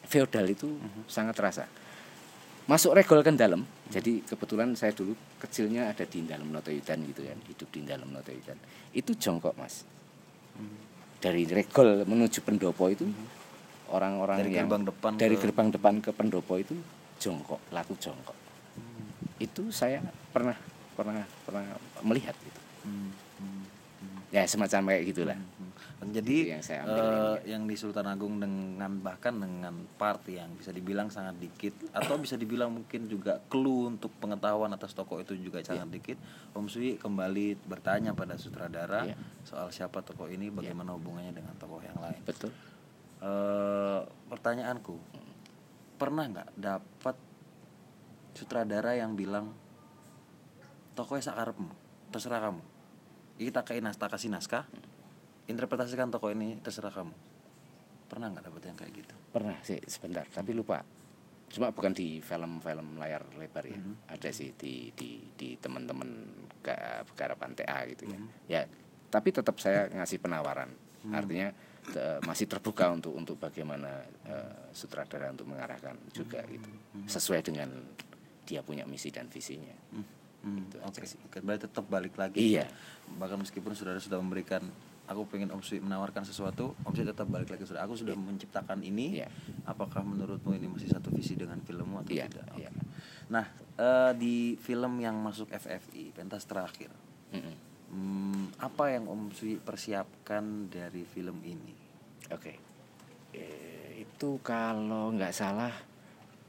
feodal 0.07 0.47
itu 0.47 0.79
sangat 1.07 1.35
terasa 1.35 1.65
masuk 2.65 2.93
regol 2.93 3.21
ke 3.21 3.31
dalam 3.31 3.61
jadi 3.87 4.23
kebetulan 4.23 4.73
saya 4.73 4.91
dulu 4.91 5.11
kecilnya 5.37 5.89
ada 5.89 6.03
di 6.03 6.23
dalam 6.23 6.49
Notoyudan 6.49 7.03
gitu 7.03 7.21
kan 7.23 7.39
hidup 7.43 7.67
di 7.69 7.79
dalam 7.83 8.07
Notoyudan 8.07 8.57
itu 8.91 9.11
jongkok 9.13 9.53
mas 9.55 9.83
dari 11.17 11.45
regol 11.45 12.01
menuju 12.03 12.41
pendopo 12.41 12.85
itu 12.87 13.05
orang-orang 13.89 14.39
Dari 14.39 14.51
yang 14.53 14.65
gerbang 14.65 14.83
depan 14.87 15.11
dari 15.15 15.35
ke- 15.35 15.41
gerbang 15.43 15.67
depan 15.69 15.93
ke 15.99 16.09
pendopo 16.11 16.53
itu 16.55 16.75
jongkok 17.17 17.61
laku 17.69 17.93
jongkok 17.97 18.37
itu 19.37 19.69
saya 19.69 20.01
pernah 20.31 20.55
pernah 20.93 21.21
pernah 21.43 21.65
melihat 22.01 22.33
itu 22.39 22.59
Hmm. 22.81 23.13
Hmm. 23.37 23.61
Hmm. 24.31 24.37
ya 24.39 24.47
semacam 24.47 24.81
kayak 24.89 25.03
gitulah 25.05 25.37
Hmm. 25.37 25.69
Jadi 26.01 26.33
Itu 26.41 26.49
yang 26.49 26.63
saya 26.65 26.81
ambil 26.81 27.03
ini. 27.05 27.21
yang 27.45 27.63
di 27.69 27.75
Sultan 27.77 28.09
Agung 28.09 28.41
dengan 28.41 28.89
bahkan 28.97 29.37
dengan 29.37 29.69
part 29.95 30.25
yang 30.25 30.49
bisa 30.57 30.73
dibilang 30.73 31.13
sangat 31.13 31.37
dikit 31.37 31.77
atau 31.93 32.17
bisa 32.17 32.33
dibilang 32.33 32.73
mungkin 32.73 33.05
juga 33.05 33.37
clue 33.45 33.85
untuk 33.85 34.09
pengetahuan 34.17 34.73
atas 34.73 34.97
tokoh 34.97 35.21
itu 35.21 35.37
juga 35.37 35.61
sangat 35.61 35.93
dikit. 35.93 36.17
Om 36.51 36.65
Sui 36.65 36.97
kembali 36.97 37.53
bertanya 37.61 38.17
pada 38.17 38.33
sutradara 38.33 39.05
Iya. 39.05 39.15
soal 39.45 39.69
siapa 39.69 40.01
tokoh 40.01 40.25
ini, 40.25 40.49
bagaimana 40.49 40.97
hubungannya 40.97 41.37
dengan 41.37 41.53
tokoh 41.61 41.85
yang 41.85 42.01
lain. 42.01 42.21
betul 42.23 42.49
Eh, 43.21 44.01
pertanyaanku, 44.25 44.97
pernah 45.95 46.25
nggak 46.25 46.49
dapat 46.57 47.13
sutradara 48.33 48.97
yang 48.97 49.13
bilang 49.13 49.53
tokohnya 50.91 51.29
sakarepmu, 51.29 51.69
terserah 52.09 52.41
kamu. 52.41 52.70
Kita 53.41 53.65
kayak 53.65 53.81
naskah 53.81 54.05
kasih 54.05 54.29
naskah, 54.29 54.69
interpretasikan 55.49 56.13
tokoh 56.13 56.29
ini 56.29 56.61
terserah 56.61 56.93
kamu. 56.93 57.09
Pernah 58.05 58.27
nggak 58.29 58.43
dapat 58.45 58.61
yang 58.69 58.77
kayak 58.77 58.93
gitu? 58.93 59.15
pernah 59.31 59.55
sih 59.63 59.79
sebentar. 59.87 60.27
Tapi 60.27 60.51
lupa. 60.51 60.83
Cuma 61.51 61.71
bukan 61.71 61.91
di 61.95 62.19
film-film 62.19 62.99
layar 62.99 63.23
lebar 63.39 63.65
ya. 63.65 63.79
Ada 64.11 64.29
sih 64.29 64.53
di 64.53 64.91
di 64.93 65.23
di 65.33 65.55
teman-teman 65.55 66.07
ke 66.61 66.75
garapan 67.15 67.55
TA 67.55 67.87
gitu 67.89 68.11
ya. 68.11 68.19
Ya 68.47 68.61
tapi 69.09 69.33
tetap 69.33 69.57
saya 69.57 69.87
ngasih 69.91 70.21
penawaran. 70.21 70.71
Artinya 71.11 71.49
te- 71.87 72.21
masih 72.23 72.45
terbuka 72.45 72.91
untuk 72.93 73.15
untuk 73.15 73.35
bagaimana 73.41 74.03
eh, 74.27 74.69
sutradara 74.71 75.31
untuk 75.33 75.49
mengarahkan 75.49 75.97
juga 76.13 76.43
gitu. 76.47 76.69
Sesuai 77.07 77.41
dengan 77.41 77.71
dia 78.45 78.61
punya 78.61 78.83
misi 78.83 79.09
dan 79.09 79.31
visinya 79.31 79.73
Hmm, 80.41 80.65
Itu 80.65 80.77
Oke, 80.81 81.01
aja 81.01 81.07
sih. 81.07 81.19
oke. 81.21 81.37
berarti 81.39 81.65
tetap 81.65 81.85
balik 81.85 82.15
lagi. 82.15 82.41
Iya. 82.51 82.65
Bahkan 83.11 83.37
meskipun 83.39 83.71
saudara 83.71 83.97
sudah 83.97 84.17
memberikan, 84.17 84.65
aku 85.05 85.25
pengen 85.25 85.49
Om 85.49 85.61
Sui 85.61 85.77
menawarkan 85.77 86.23
sesuatu, 86.23 86.73
Om 86.81 86.91
Sui 86.91 87.03
tetap 87.03 87.25
balik 87.25 87.47
lagi. 87.47 87.61
Sudah, 87.61 87.81
aku 87.81 87.93
sudah 87.93 88.13
menciptakan 88.13 88.81
ini. 88.81 89.17
Iya. 89.17 89.29
Apakah 89.63 90.01
menurutmu 90.01 90.51
ini 90.51 90.65
masih 90.67 90.89
satu 90.89 91.09
visi 91.09 91.35
dengan 91.35 91.59
filmmu 91.59 92.01
atau 92.01 92.09
Iya, 92.09 92.25
tidak? 92.25 92.45
iya. 92.55 92.69
Oke. 92.69 92.81
Nah, 93.29 93.45
eh, 93.77 94.11
di 94.13 94.35
film 94.55 94.97
yang 94.97 95.15
masuk 95.15 95.47
FFI, 95.47 96.09
pentas 96.11 96.43
terakhir, 96.43 96.89
Mm-mm. 97.29 97.55
hmm, 97.89 98.43
apa 98.57 98.83
yang 98.89 99.05
Om 99.05 99.29
Sui 99.31 99.55
persiapkan 99.55 100.41
dari 100.67 101.05
film 101.05 101.37
ini? 101.41 101.71
Oke. 102.27 102.53
Eh, 103.31 104.01
itu 104.01 104.41
kalau 104.41 105.13
nggak 105.13 105.31
salah 105.31 105.71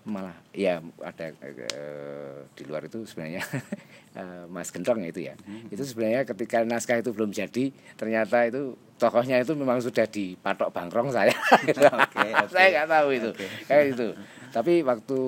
malah 0.03 0.35
ya 0.51 0.83
ada 0.99 1.31
eh, 1.47 2.43
di 2.59 2.63
luar 2.67 2.91
itu 2.91 3.07
sebenarnya 3.07 3.43
eh, 4.19 4.45
Mas 4.51 4.75
Gentong 4.75 5.03
itu 5.07 5.31
ya. 5.31 5.35
Itu 5.71 5.87
sebenarnya 5.87 6.27
ketika 6.27 6.67
naskah 6.67 6.99
itu 6.99 7.15
belum 7.15 7.31
jadi 7.31 7.71
ternyata 7.95 8.51
itu 8.51 8.75
tokohnya 8.99 9.39
itu 9.39 9.55
memang 9.55 9.79
sudah 9.79 10.07
dipatok 10.07 10.75
bangkrong 10.75 11.15
saya. 11.15 11.31
Oke, 11.63 11.75
oke. 12.35 12.51
saya 12.51 12.67
nggak 12.75 12.89
tahu 12.91 13.09
itu. 13.15 13.31
Oke. 13.31 13.47
Kayak 13.71 13.85
itu. 13.95 14.09
Tapi 14.53 14.73
waktu 14.85 15.21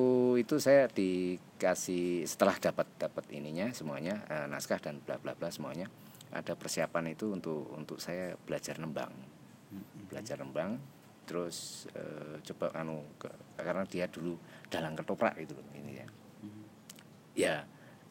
itu 0.43 0.55
saya 0.59 0.91
dikasih 0.91 2.27
setelah 2.27 2.59
dapat 2.59 2.87
dapat 2.99 3.25
ininya 3.31 3.71
semuanya 3.71 4.27
eh, 4.27 4.47
naskah 4.51 4.83
dan 4.83 4.99
bla 5.03 5.23
bla 5.23 5.39
bla 5.39 5.55
semuanya 5.55 5.87
ada 6.35 6.59
persiapan 6.59 7.15
itu 7.15 7.31
untuk 7.31 7.71
untuk 7.79 8.03
saya 8.03 8.35
belajar 8.43 8.75
nembang 8.83 9.15
belajar 10.11 10.39
nembang 10.43 10.79
terus 11.25 11.89
eh, 11.97 12.39
coba 12.53 12.71
anu 12.77 13.01
ke- 13.19 13.57
karena 13.57 13.85
dia 13.89 14.07
dulu 14.07 14.37
dalang 14.69 14.95
ketoprak 14.95 15.35
itu 15.41 15.57
loh 15.57 15.67
ini 15.75 15.93
ya. 15.99 16.07
Ya 17.35 17.57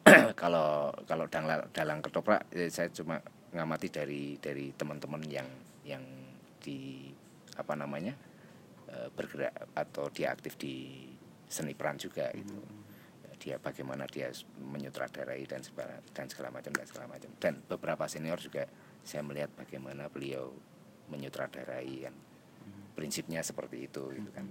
kalau 0.42 0.92
kalau 1.08 1.24
dalang 1.30 1.64
dalang 1.72 2.00
ketoprak 2.04 2.50
eh, 2.52 2.68
saya 2.68 2.92
cuma 2.92 3.22
ngamati 3.54 3.88
dari 3.88 4.36
dari 4.36 4.74
teman-teman 4.74 5.22
yang 5.30 5.48
yang 5.86 6.02
di 6.60 7.08
apa 7.56 7.72
namanya 7.78 8.12
eh, 8.90 9.08
bergerak 9.14 9.72
atau 9.72 10.10
dia 10.10 10.34
aktif 10.34 10.58
di 10.58 11.08
seni 11.48 11.72
peran 11.72 11.96
juga 11.96 12.28
gitu. 12.34 12.58
Dia 13.38 13.60
bagaimana 13.60 14.08
dia 14.08 14.32
menyutradarai 14.56 15.44
dan 15.44 15.60
segala 15.60 16.00
dan 16.16 16.26
segala 16.28 16.48
macam 16.48 16.72
dan 16.72 16.86
segala 16.88 17.06
macam. 17.08 17.30
Dan 17.36 17.60
beberapa 17.64 18.08
senior 18.08 18.40
juga 18.40 18.64
saya 19.04 19.20
melihat 19.20 19.52
bagaimana 19.52 20.08
beliau 20.08 20.48
menyutradarai 21.12 22.08
kan 22.08 22.14
prinsipnya 22.94 23.42
seperti 23.42 23.90
itu 23.90 24.02
gitu 24.14 24.30
kan. 24.30 24.46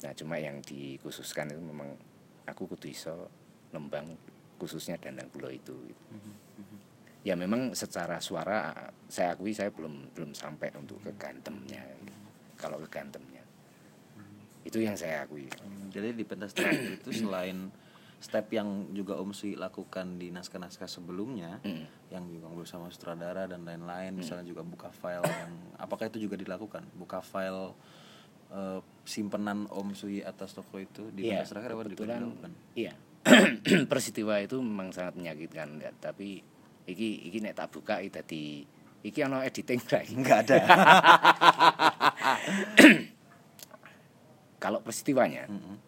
Nah 0.00 0.12
cuma 0.16 0.40
yang 0.40 0.62
dikhususkan 0.64 1.52
itu 1.52 1.60
memang 1.60 1.92
aku 2.48 2.70
kudu 2.70 2.88
iso 2.88 3.28
nembang 3.70 4.16
khususnya 4.58 4.98
dandang 4.98 5.30
kulo 5.32 5.48
itu 5.48 5.72
gitu. 5.88 6.04
ya 7.20 7.36
memang 7.36 7.76
secara 7.76 8.16
suara 8.20 8.72
saya 9.08 9.36
akui 9.36 9.52
saya 9.52 9.68
belum 9.72 10.12
belum 10.16 10.32
sampai 10.32 10.72
untuk 10.76 11.00
ke 11.04 11.12
gantemnya 11.16 11.80
gitu. 12.00 12.12
kalau 12.56 12.80
ke 12.80 12.88
gantemnya 12.88 13.40
itu 14.64 14.78
yang 14.84 14.96
saya 14.96 15.24
akui. 15.24 15.48
Hmm, 15.48 15.88
Jadi 15.88 16.12
di 16.12 16.24
pentas 16.24 16.52
terakhir 16.52 17.00
itu 17.00 17.10
selain 17.24 17.72
step 18.20 18.50
yang 18.50 18.92
juga 18.92 19.16
Om 19.16 19.32
Sui 19.32 19.56
lakukan 19.56 20.14
di 20.14 20.28
naskah-naskah 20.28 20.84
sebelumnya 20.84 21.56
Mm. 21.60 21.84
yang 22.08 22.22
juga 22.28 22.46
bersama 22.52 22.86
sutradara 22.86 23.44
dan 23.44 23.64
lain-lain 23.64 24.12
misalnya 24.12 24.44
juga 24.44 24.60
buka 24.60 24.88
file 24.90 25.24
yang 25.24 25.50
apakah 25.76 26.06
itu 26.06 26.20
juga 26.20 26.36
dilakukan 26.36 26.84
buka 26.92 27.18
file 27.18 27.72
eh, 28.50 28.78
simpenan 29.02 29.64
Om 29.66 29.88
Sui 29.92 30.20
atas 30.20 30.52
toko 30.52 30.76
itu 30.76 31.08
di 31.08 31.24
Iya, 31.24 31.40
pentas 31.40 31.48
terakhir 31.48 31.70
apa 31.72 31.82
dilakukan 31.88 32.50
iya 32.74 32.92
peristiwa 33.90 34.36
itu 34.36 34.58
memang 34.58 34.90
sangat 34.90 35.12
menyakitkan 35.12 35.76
ya, 35.76 35.92
tapi 35.94 36.40
iki 36.84 37.08
iki 37.24 37.36
nek 37.40 37.52
tak 37.52 37.68
buka 37.68 38.00
iki 38.00 38.10
dadi 38.10 38.44
iki 39.00 39.16
ana 39.20 39.44
editing 39.44 39.76
iki? 39.76 40.08
Enggak 40.16 40.44
ada 40.44 40.56
kalau 44.62 44.78
peristiwanya 44.80 45.44
Mm-mm. 45.48 45.76
eh, 45.76 45.78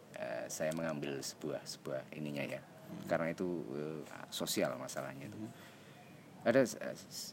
saya 0.53 0.77
mengambil 0.77 1.17
sebuah 1.19 1.65
sebuah 1.65 2.13
ininya 2.13 2.45
ya. 2.45 2.61
Karena 3.09 3.33
itu 3.33 3.65
eh, 3.73 4.01
sosial 4.29 4.77
masalahnya 4.77 5.25
itu. 5.25 5.39
Ada 6.45 6.61
s- 6.93 7.33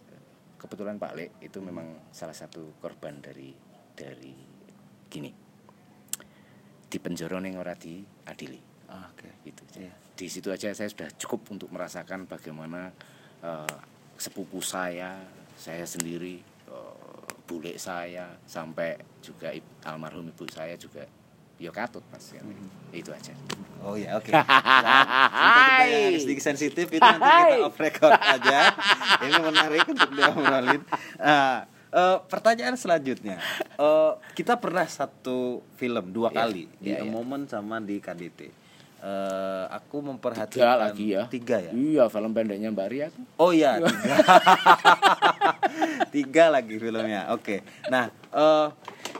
kebetulan 0.55 0.95
Pak 0.95 1.13
Lek 1.19 1.29
itu 1.43 1.59
memang 1.59 1.99
salah 2.15 2.31
satu 2.31 2.79
korban 2.79 3.19
dari 3.19 3.51
dari 3.91 4.31
gini. 5.11 5.31
Di 6.89 6.97
penjara 6.97 7.37
yang 7.37 7.59
ora 7.59 7.75
diadili. 7.75 8.57
Ah, 8.89 9.11
oke. 9.11 9.29
Itu 9.45 9.61
Iya. 9.77 9.93
di 10.15 10.27
situ 10.27 10.51
aja 10.51 10.71
saya 10.75 10.89
sudah 10.91 11.07
cukup 11.15 11.47
untuk 11.53 11.69
merasakan 11.71 12.23
bagaimana 12.25 12.91
eh, 13.43 13.75
sepupu 14.15 14.59
saya 14.59 15.19
saya 15.55 15.83
sendiri 15.83 16.39
eh, 16.67 17.27
bule 17.47 17.75
saya 17.75 18.35
sampai 18.43 18.95
juga 19.19 19.51
almarhum 19.83 20.27
ibu 20.27 20.43
saya 20.51 20.75
juga 20.75 21.03
ya 21.59 21.69
katut 21.69 22.01
mas 22.07 22.31
kan. 22.31 22.41
itu 22.89 23.11
aja 23.11 23.35
Oh 23.79 23.95
ya 23.95 24.15
oke. 24.15 24.27
Nah, 24.27 24.43
cerita-cerita 24.43 25.83
yang 25.87 26.19
sedikit 26.19 26.43
sensitif 26.45 26.87
itu 26.89 26.99
nanti 26.99 27.23
kita 27.23 27.55
off 27.63 27.79
record 27.79 28.11
aja. 28.11 28.75
Ini 29.21 29.39
menarik 29.39 29.87
untuk 29.87 30.11
diobrolin. 30.11 30.83
Nah, 31.15 31.63
eh, 31.89 32.17
pertanyaan 32.25 32.75
selanjutnya, 32.75 33.39
Eh, 33.73 34.11
kita 34.33 34.55
pernah 34.55 34.83
satu 34.83 35.63
film 35.75 36.11
dua 36.11 36.27
Iya, 36.27 36.37
kali 36.37 36.63
di 36.75 36.91
A 36.91 36.93
iya, 36.93 36.97
iya. 36.99 37.07
Moment 37.07 37.47
sama 37.47 37.79
di 37.79 37.95
KDT. 37.97 38.51
Eh, 38.99 39.63
aku 39.71 39.95
tiga 39.95 40.09
memperhatikan 40.09 40.75
lagi 40.77 41.05
ya 41.09 41.23
Tiga 41.25 41.55
ya. 41.57 41.71
iya 41.71 42.03
film 42.05 42.35
pendeknya 42.35 42.67
Mbak 42.67 42.87
Ria 42.89 43.07
Oh 43.37 43.55
iya, 43.55 43.79
tiga. 43.79 44.15
tiga 46.11 46.43
lagi 46.49 46.75
filmnya. 46.75 47.31
Oke. 47.31 47.63
Nah, 47.87 48.11
eh, 48.11 48.67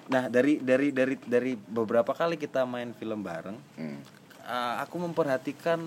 nah 0.10 0.26
dari 0.26 0.58
dari 0.58 0.90
dari 0.90 1.16
dari 1.22 1.54
beberapa 1.54 2.12
kali 2.12 2.36
kita 2.36 2.66
main 2.66 2.98
film 2.98 3.22
bareng, 3.22 3.58
Hmm. 3.78 4.02
eh, 4.42 4.76
aku 4.82 4.98
memperhatikan 4.98 5.80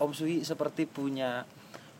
Om 0.00 0.12
Sui 0.16 0.40
seperti 0.42 0.88
punya 0.88 1.44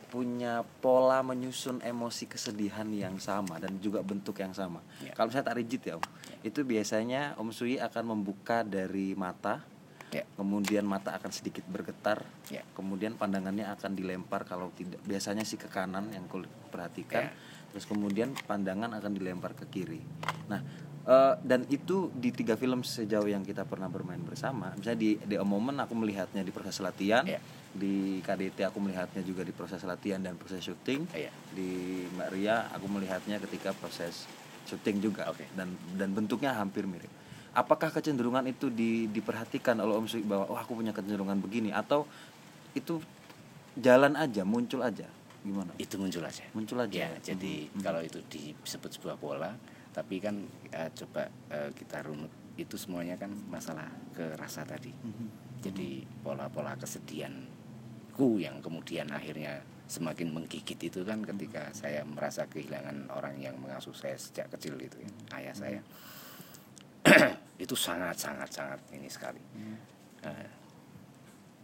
punya 0.09 0.61
pola 0.85 1.25
menyusun 1.25 1.81
emosi 1.81 2.29
kesedihan 2.29 2.85
yang 2.89 3.17
sama 3.17 3.57
dan 3.57 3.81
juga 3.81 4.05
bentuk 4.05 4.37
yang 4.37 4.53
sama. 4.53 4.85
Ya. 5.01 5.17
Kalau 5.17 5.33
saya 5.33 5.41
tak 5.41 5.57
rigid 5.57 5.81
ya, 5.81 5.97
Om. 5.97 6.05
Itu 6.45 6.65
biasanya 6.65 7.33
Om 7.41 7.49
Sui 7.49 7.81
akan 7.81 8.13
membuka 8.13 8.61
dari 8.61 9.17
mata, 9.17 9.65
ya 10.13 10.21
kemudian 10.37 10.85
mata 10.85 11.17
akan 11.17 11.33
sedikit 11.33 11.65
bergetar, 11.65 12.25
Ya. 12.53 12.61
kemudian 12.77 13.17
pandangannya 13.17 13.65
akan 13.73 13.97
dilempar 13.97 14.45
kalau 14.45 14.69
tidak 14.77 15.01
biasanya 15.05 15.49
sih 15.49 15.57
ke 15.57 15.69
kanan 15.73 16.13
yang 16.13 16.29
kulit 16.29 16.53
perhatikan, 16.69 17.29
Ya. 17.29 17.33
terus 17.73 17.89
kemudian 17.89 18.37
pandangan 18.45 18.93
akan 18.93 19.13
dilempar 19.17 19.57
ke 19.57 19.65
kiri. 19.65 20.05
Nah, 20.53 20.61
eh, 21.05 21.35
dan 21.41 21.67
itu 21.67 22.11
di 22.13 22.31
tiga 22.31 22.55
film 22.55 22.81
sejauh 22.81 23.27
yang 23.27 23.43
kita 23.43 23.65
pernah 23.65 23.87
bermain 23.87 24.21
bersama, 24.21 24.71
misalnya 24.75 24.99
di 24.99 25.11
di 25.19 25.35
A 25.35 25.43
Moment 25.43 25.79
aku 25.81 25.95
melihatnya 25.95 26.41
di 26.41 26.51
proses 26.51 26.79
latihan, 26.79 27.23
Ya. 27.25 27.43
di 27.73 28.21
KDT 28.21 28.63
aku 28.69 28.79
melihatnya 28.79 29.23
juga 29.23 29.43
di 29.43 29.51
proses 29.51 29.83
latihan 29.83 30.21
dan 30.21 30.37
proses 30.37 30.63
syuting, 30.63 31.09
Iya. 31.11 31.33
di 31.51 31.71
Mbak 32.13 32.29
Ria 32.31 32.69
aku 32.71 32.87
melihatnya 32.87 33.41
ketika 33.41 33.73
proses 33.73 34.29
syuting 34.65 35.01
juga, 35.01 35.27
Oke. 35.29 35.49
dan 35.53 35.75
dan 35.95 36.13
bentuknya 36.13 36.55
hampir 36.55 36.87
mirip. 36.87 37.11
Apakah 37.53 37.93
kecenderungan 37.93 38.49
itu 38.49 38.73
di, 38.73 39.05
diperhatikan 39.07 39.77
oleh 39.77 39.93
Om 39.93 40.09
Sui 40.09 40.25
bahwa 40.25 40.49
oh 40.49 40.57
aku 40.57 40.73
punya 40.73 40.89
kecenderungan 40.89 41.37
begini 41.37 41.69
atau 41.69 42.09
itu 42.73 42.97
jalan 43.77 44.17
aja 44.17 44.41
muncul 44.43 44.81
aja 44.81 45.05
gimana? 45.43 45.69
itu 45.77 45.99
muncul 45.99 46.23
aja 46.23 46.45
Muncul 46.55 46.79
aja. 46.81 46.97
ya 46.97 47.11
jadi 47.21 47.67
kalau 47.83 48.01
itu 48.01 48.25
disebut 48.25 48.95
sebuah 48.95 49.17
pola 49.19 49.53
tapi 49.93 50.19
kan 50.19 50.41
eh, 50.73 50.91
coba 50.97 51.29
eh, 51.53 51.71
kita 51.77 52.03
runut. 52.05 52.33
Itu 52.57 52.77
semuanya 52.77 53.17
kan 53.17 53.33
masalah 53.49 53.89
ke 54.13 54.37
rasa 54.37 54.65
tadi. 54.65 54.93
Jadi 55.63 56.05
pola-pola 56.21 56.77
kesedihanku 56.77 58.43
yang 58.43 58.61
kemudian 58.61 59.09
akhirnya 59.09 59.63
semakin 59.89 60.33
menggigit 60.33 60.81
itu 60.81 61.05
kan 61.05 61.21
ketika 61.21 61.69
saya 61.77 62.01
merasa 62.09 62.49
kehilangan 62.49 63.13
orang 63.13 63.37
yang 63.37 63.57
mengasuh 63.61 63.93
saya 63.93 64.17
sejak 64.17 64.49
kecil 64.57 64.81
itu 64.81 64.97
ya, 65.01 65.11
ayah 65.39 65.55
saya. 65.55 65.81
Itu 67.63 67.79
sangat 67.79 68.19
sangat 68.19 68.51
sangat 68.51 68.81
ini 68.91 69.07
sekali. 69.07 69.39
Eh, 70.25 70.49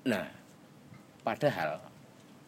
nah 0.07 0.25
padahal 1.25 1.81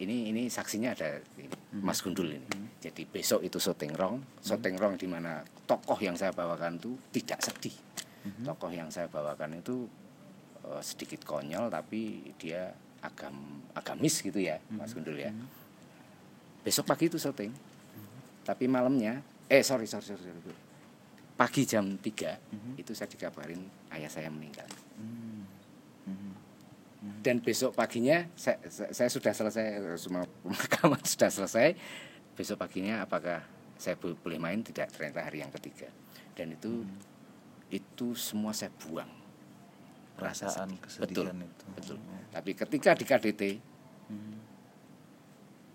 ini 0.01 0.33
ini 0.33 0.49
saksinya 0.49 0.97
ada 0.97 1.19
ini, 1.37 1.51
Mas 1.77 2.01
Gundul 2.01 2.33
ini. 2.33 2.47
Jadi 2.81 3.05
besok 3.05 3.45
itu 3.45 3.61
syuting 3.61 3.93
rong. 3.93 4.23
Syuting 4.41 4.75
rong 4.79 4.97
di 4.97 5.05
mana 5.05 5.45
tokoh 5.71 5.99
yang 6.03 6.19
saya 6.19 6.35
bawakan 6.35 6.75
itu 6.75 6.91
tidak 7.15 7.39
sedih. 7.39 7.71
Tokoh 8.43 8.71
yang 8.75 8.91
saya 8.91 9.07
bawakan 9.07 9.63
itu 9.63 9.87
eh, 10.67 10.81
sedikit 10.83 11.23
konyol 11.23 11.71
tapi 11.71 12.35
dia 12.35 12.75
agam 12.99 13.63
agamis 13.73 14.19
gitu 14.19 14.37
ya 14.43 14.59
Mas 14.75 14.91
Gundul 14.91 15.15
ya. 15.15 15.31
Besok 16.67 16.91
pagi 16.91 17.07
itu 17.07 17.15
syuting. 17.15 17.55
Tapi 18.43 18.67
malamnya 18.67 19.23
eh 19.47 19.63
sorry 19.63 19.87
sorry 19.87 20.03
sorry, 20.03 20.19
sorry. 20.19 20.59
pagi 21.39 21.65
jam 21.65 21.97
3 21.97 22.77
itu 22.77 22.91
saya 22.93 23.09
dikabarin 23.09 23.65
ayah 23.95 24.11
saya 24.11 24.29
meninggal. 24.29 24.67
Dan 27.01 27.41
besok 27.41 27.73
paginya 27.73 28.29
saya, 28.37 28.61
saya, 28.69 28.93
saya 28.93 29.09
sudah 29.09 29.33
selesai 29.33 29.65
semua 29.97 30.29
pemakaman 30.45 31.01
sudah 31.17 31.33
selesai. 31.33 31.73
Besok 32.37 32.61
paginya 32.61 33.01
apakah 33.01 33.41
saya 33.81 33.97
bo- 33.97 34.13
boleh 34.15 34.37
main 34.37 34.61
tidak? 34.61 34.93
Ternyata 34.93 35.25
hari 35.25 35.41
yang 35.41 35.49
ketiga. 35.51 35.89
Dan 36.37 36.53
itu 36.53 36.85
itu 37.73 38.13
semua 38.13 38.53
saya 38.53 38.69
buang. 38.77 39.09
Rasa 40.15 40.45
Perasaan 40.45 40.69
sedih. 40.69 40.79
kesedihan 41.09 41.33
betul, 41.33 41.49
itu. 41.49 41.65
betul. 41.73 41.97
Tapi 42.29 42.51
ketika 42.53 42.91
di 42.93 43.03
KDT 43.03 43.41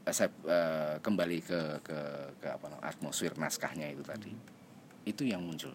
eh, 0.07 0.15
saya 0.15 0.31
eh, 0.47 0.95
kembali 1.03 1.39
ke 1.43 1.61
ke 1.83 1.99
ke 2.39 2.47
apa 2.47 2.65
namanya, 2.71 2.87
atmosfer 2.87 3.35
naskahnya 3.35 3.91
itu 3.91 4.03
tadi 4.03 4.33
itu 5.05 5.23
yang 5.27 5.43
muncul 5.43 5.75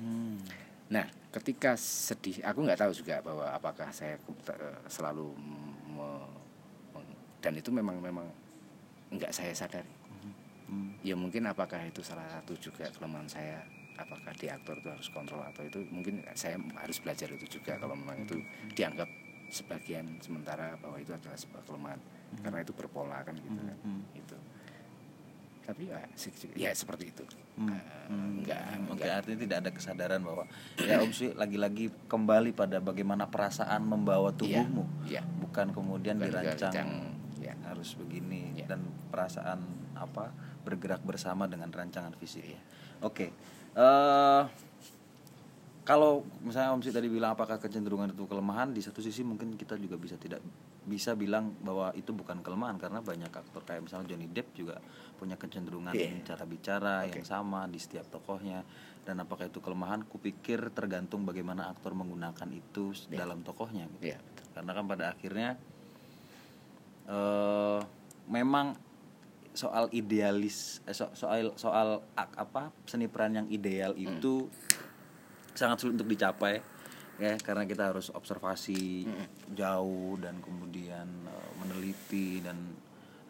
Hmm. 0.00 0.40
Nah, 0.88 1.04
ketika 1.28 1.76
sedih, 1.76 2.40
aku 2.40 2.64
nggak 2.64 2.80
tahu 2.80 2.92
juga 2.96 3.20
bahwa 3.20 3.52
apakah 3.52 3.92
saya 3.92 4.16
eh, 4.16 4.78
selalu 4.88 5.28
me- 5.92 6.32
meng- 6.96 7.20
dan 7.44 7.52
itu 7.52 7.68
memang 7.68 8.00
memang 8.00 8.24
nggak 9.12 9.28
saya 9.28 9.52
sadari. 9.52 9.92
Hmm. 10.70 10.94
Ya 11.02 11.18
mungkin 11.18 11.42
apakah 11.44 11.82
itu 11.82 11.98
salah 12.00 12.30
satu 12.30 12.54
juga 12.56 12.86
kelemahan 12.90 13.26
saya. 13.26 13.58
Apakah 13.98 14.32
di 14.32 14.48
aktor 14.48 14.78
itu 14.78 14.88
harus 14.88 15.10
kontrol 15.10 15.42
atau 15.42 15.60
itu 15.60 15.84
mungkin 15.90 16.24
saya 16.32 16.56
harus 16.78 16.96
belajar 16.96 17.28
itu 17.28 17.60
juga 17.60 17.76
kalau 17.76 17.92
memang 17.92 18.22
itu 18.22 18.40
dianggap 18.72 19.04
sebagian 19.50 20.06
sementara 20.18 20.72
bahwa 20.78 20.96
itu 20.96 21.10
adalah 21.10 21.34
sebuah 21.34 21.66
kelemahan 21.66 22.00
karena 22.40 22.62
itu 22.62 22.72
berpola 22.72 23.20
kan 23.20 23.34
gitu 23.34 23.50
kan 23.50 23.76
Hmm. 23.82 24.00
itu 24.14 24.36
tapi 25.60 25.86
ya, 25.86 26.00
ya 26.56 26.70
seperti 26.72 27.12
itu 27.12 27.22
Hmm. 27.54 27.76
Hmm. 28.08 28.40
enggak 28.40 28.62
Hmm, 28.72 28.88
Oke, 28.88 29.04
artinya 29.04 29.38
tidak 29.44 29.58
ada 29.60 29.70
kesadaran 29.70 30.20
bahwa 30.24 30.44
ya 30.80 30.96
Om 30.98 31.12
Sui 31.12 31.36
lagi-lagi 31.36 31.92
kembali 32.08 32.50
pada 32.50 32.80
bagaimana 32.80 33.28
perasaan 33.28 33.84
membawa 33.84 34.32
tubuhmu, 34.32 34.86
ya 35.04 35.20
bukan 35.36 35.70
kemudian 35.70 36.16
Bukan 36.16 36.30
dirancang 36.32 36.72
dirancang, 36.72 36.88
ya. 37.38 37.52
harus 37.68 37.92
begini 37.94 38.56
Ya. 38.56 38.64
dan 38.66 38.80
perasaan 39.12 39.60
apa 39.92 40.32
bergerak 40.62 41.00
bersama 41.02 41.46
dengan 41.48 41.72
rancangan 41.72 42.12
fisik. 42.16 42.44
Iya. 42.44 42.60
Oke, 43.02 43.32
eh 43.74 44.42
kalau 45.80 46.22
misalnya 46.44 46.70
Om 46.76 46.84
Sui 46.84 46.92
tadi 46.94 47.08
bilang 47.10 47.34
apakah 47.34 47.58
kecenderungan 47.58 48.14
itu 48.14 48.22
kelemahan, 48.28 48.70
di 48.70 48.78
satu 48.84 49.02
sisi 49.02 49.24
mungkin 49.26 49.56
kita 49.58 49.74
juga 49.80 49.96
bisa 49.98 50.14
tidak 50.20 50.38
bisa 50.80 51.12
bilang 51.18 51.52
bahwa 51.60 51.92
itu 51.92 52.10
bukan 52.14 52.40
kelemahan 52.40 52.80
karena 52.80 53.04
banyak 53.04 53.28
aktor 53.28 53.62
kayak 53.68 53.84
misalnya 53.84 54.16
Johnny 54.16 54.28
Depp 54.32 54.56
juga 54.56 54.80
punya 55.20 55.36
kecenderungan 55.36 55.92
Iya. 55.92 56.24
cara 56.24 56.44
bicara 56.48 56.94
Oke. 57.04 57.20
yang 57.20 57.26
sama 57.28 57.68
di 57.68 57.76
setiap 57.76 58.08
tokohnya 58.08 58.64
dan 59.04 59.20
apakah 59.20 59.48
itu 59.52 59.60
kelemahan 59.60 60.04
kupikir 60.08 60.72
tergantung 60.72 61.28
bagaimana 61.28 61.68
aktor 61.68 61.92
menggunakan 61.92 62.48
itu 62.52 62.96
Iya. 63.12 63.22
dalam 63.24 63.44
tokohnya 63.44 63.86
gitu. 63.98 64.14
ya 64.14 64.18
betul 64.20 64.46
karena 64.56 64.70
kan 64.72 64.84
pada 64.88 65.04
akhirnya 65.12 65.48
eh 67.10 67.80
memang 68.30 68.66
soal 69.52 69.90
idealis 69.90 70.80
eh, 70.84 70.92
so- 70.92 71.10
soal 71.12 71.52
soal 71.54 71.88
ak- 72.12 72.38
apa 72.38 72.70
seni 72.84 73.06
peran 73.06 73.34
yang 73.34 73.48
ideal 73.48 73.92
itu 73.92 74.46
sangat 75.52 75.78
sulit 75.78 75.94
untuk 75.94 76.08
dicapai 76.08 76.62
ya 77.16 77.36
karena 77.36 77.64
kita 77.64 77.90
harus 77.90 78.08
observasi 78.08 79.04
jauh 79.50 80.16
dan 80.16 80.38
kemudian 80.38 81.04
eh, 81.26 81.50
meneliti 81.56 82.40
dan 82.40 82.56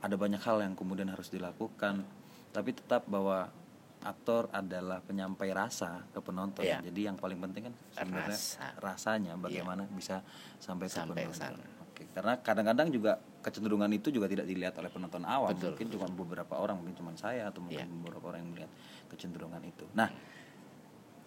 ada 0.00 0.14
banyak 0.14 0.38
hal 0.38 0.60
yang 0.60 0.74
kemudian 0.74 1.08
harus 1.08 1.28
dilakukan 1.28 2.04
tapi 2.50 2.70
tetap 2.70 3.04
bahwa 3.06 3.48
aktor 4.00 4.48
adalah 4.50 5.00
penyampai 5.00 5.50
rasa 5.50 6.08
ke 6.08 6.18
penonton 6.18 6.64
Iya. 6.64 6.80
jadi 6.82 7.12
yang 7.12 7.16
paling 7.16 7.36
penting 7.38 7.68
kan 7.68 7.74
sebenarnya 7.92 8.32
Rasa. 8.32 8.66
rasanya 8.78 9.32
bagaimana 9.36 9.84
bisa 9.90 10.24
sampai 10.56 10.86
ke 10.86 10.94
Sampai 10.94 11.24
ke 11.24 11.32
penonton 11.32 11.60
sana. 11.60 11.79
Karena 12.10 12.34
kadang-kadang 12.42 12.90
juga 12.90 13.16
kecenderungan 13.40 13.88
itu 13.94 14.10
juga 14.10 14.26
tidak 14.26 14.44
dilihat 14.44 14.74
oleh 14.76 14.90
penonton 14.90 15.22
awam. 15.22 15.54
Betul, 15.54 15.78
mungkin 15.78 15.88
cuma 15.94 16.06
beberapa 16.10 16.54
orang, 16.58 16.76
mungkin 16.82 16.94
cuma 16.98 17.12
saya 17.14 17.48
atau 17.48 17.62
mungkin 17.62 17.86
Iya. 17.86 17.96
beberapa 18.02 18.24
orang 18.34 18.40
yang 18.42 18.50
melihat 18.50 18.70
kecenderungan 19.08 19.62
itu. 19.62 19.86
Nah, 19.94 20.10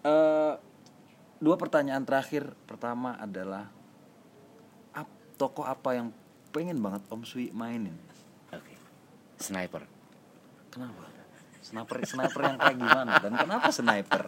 eh, 0.03 0.53
dua 1.39 1.55
pertanyaan 1.55 2.03
terakhir. 2.03 2.51
Pertama 2.67 3.15
adalah 3.15 3.71
ap, 4.91 5.07
tokoh 5.35 5.63
apa 5.63 5.95
yang 5.95 6.07
pengen 6.51 6.77
banget 6.77 7.01
Om 7.09 7.23
Sui 7.25 7.49
mainin? 7.49 7.97
oke 8.53 8.73
sniper 9.41 9.81
Kenapa? 10.69 11.05
Sniper, 11.63 12.03
sniper 12.03 12.41
yang 12.43 12.57
kayak 12.59 12.75
gimana? 12.75 13.11
Dan 13.17 13.33
kenapa 13.33 13.71
sniper? 13.71 14.23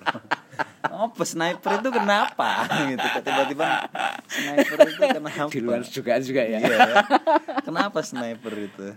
Apa 0.82 1.24
sniper 1.24 1.72
itu 1.78 1.90
kenapa? 1.92 2.50
gitu. 2.92 3.08
Tiba-tiba 3.20 3.68
sniper 4.26 4.78
itu 4.88 5.02
kenapa? 5.04 5.52
di 5.52 5.60
luar 5.60 5.82
dugaan 5.84 6.22
juga 6.24 6.42
ya 6.42 6.58
Iya. 6.58 6.78
ya. 6.80 6.96
Kenapa 7.62 8.00
sniper 8.02 8.54
itu? 8.56 8.88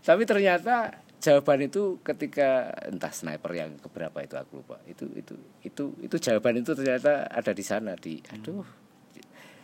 tapi 0.00 0.26
ternyata 0.26 0.98
jawaban 1.20 1.62
itu 1.62 2.02
ketika 2.02 2.74
entah 2.90 3.14
sniper 3.14 3.54
yang 3.54 3.78
keberapa 3.78 4.18
itu 4.18 4.34
aku 4.34 4.58
lupa 4.58 4.82
itu 4.90 5.06
itu 5.14 5.38
itu 5.62 5.84
itu 6.02 6.16
jawaban 6.18 6.58
itu 6.58 6.74
ternyata 6.74 7.30
ada 7.30 7.54
di 7.54 7.62
sana 7.62 7.94
di 7.94 8.18
aduh 8.26 8.66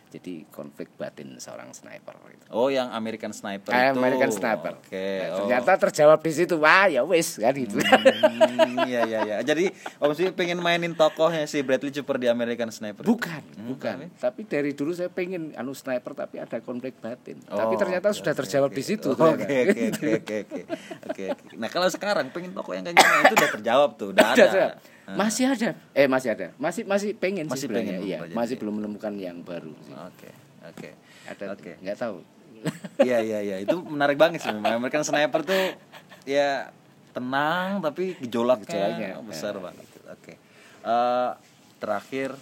jadi 0.09 0.41
konflik 0.47 0.89
batin 0.93 1.37
seorang 1.37 1.69
sniper 1.69 2.17
itu 2.27 2.45
Oh, 2.49 2.65
yang 2.67 2.89
American 2.89 3.29
Sniper 3.29 3.69
Eh, 3.69 3.87
itu. 3.87 3.95
American 3.95 4.29
Sniper 4.29 4.73
Oke. 4.75 4.97
Nah, 5.21 5.27
oh. 5.29 5.37
ternyata 5.45 5.71
terjawab 5.79 6.17
di 6.17 6.31
situ 6.31 6.57
wah 6.57 6.85
ya 6.85 7.01
wis 7.03 7.37
kan 7.37 7.53
gitu 7.53 7.77
Hmm, 7.77 8.83
iya 8.83 9.05
iya 9.05 9.19
iya. 9.23 9.37
Jadi 9.39 9.69
Om 9.97 10.11
Sui 10.11 10.29
pengen 10.31 10.57
mainin 10.57 10.91
tokohnya 10.91 11.45
si 11.45 11.61
Bradley 11.61 11.91
Cooper 11.91 12.17
di 12.17 12.27
American 12.27 12.69
Sniper. 12.69 13.01
bukan 13.01 13.41
Hmm, 13.51 13.69
bukan 13.69 14.09
tapi 14.15 14.43
dari 14.43 14.71
dulu 14.71 14.91
saya 14.91 15.07
pengen 15.07 15.53
anu 15.53 15.71
sniper 15.71 16.11
tapi 16.13 16.37
ada 16.37 16.57
konflik 16.59 16.97
batin 16.97 17.37
Oh, 17.47 17.55
tapi 17.55 17.77
ternyata 17.77 18.09
oke, 18.09 18.17
sudah 18.17 18.33
terjawab 18.33 18.69
oke. 18.69 18.75
di 18.75 18.83
situ 18.83 19.09
Oke 19.11 19.29
oke 19.63 19.83
oke 19.93 20.09
oke 20.17 20.61
oke. 21.05 21.25
Nah, 21.53 21.67
kalau 21.67 21.85
sekarang 21.87 22.29
pengen 22.29 22.51
tokoh 22.51 22.73
yang 22.73 22.81
kayak 22.83 22.97
gimana 22.97 23.21
itu 23.23 23.35
udah 23.35 23.51
terjawab 23.53 23.89
tuh, 23.95 24.07
udah 24.09 24.25
ada. 24.27 24.65
Masih 25.13 25.45
ada 25.47 25.69
eh 25.91 26.05
masih 26.05 26.29
ada 26.31 26.47
masih 26.55 26.83
masih 26.83 27.09
pengen 27.13 27.45
Masih 27.45 27.65
sih 27.65 27.69
pengen 27.69 28.01
iya 28.01 28.21
masih 28.29 28.55
iya. 28.55 28.61
belum 28.61 28.73
menemukan 28.77 29.13
yang 29.15 29.39
baru 29.39 29.73
sih 29.81 29.95
Oke. 29.95 30.29
Oke. 30.65 30.89
ada 31.25 31.43
Oke. 31.53 31.71
nggak 31.79 31.97
tahu 31.97 32.19
Iya 32.99 33.17
iya 33.21 33.39
iya, 33.39 33.55
itu 33.57 33.71
menarik 33.79 34.19
banget 34.19 34.43
sih 34.43 34.51
memang. 34.51 34.75
American 34.75 34.99
Sniper 35.01 35.41
tuh 35.41 35.79
ya 36.27 36.67
tenang 37.09 37.79
tapi 37.79 38.19
gejolaknya, 38.19 38.67
Gejolaknya, 38.67 39.09
besar 39.23 39.55
ya. 39.55 39.61
banget. 39.63 39.85
Oke. 40.09 40.33
Eh, 40.79 41.31
terakhir 41.77 42.35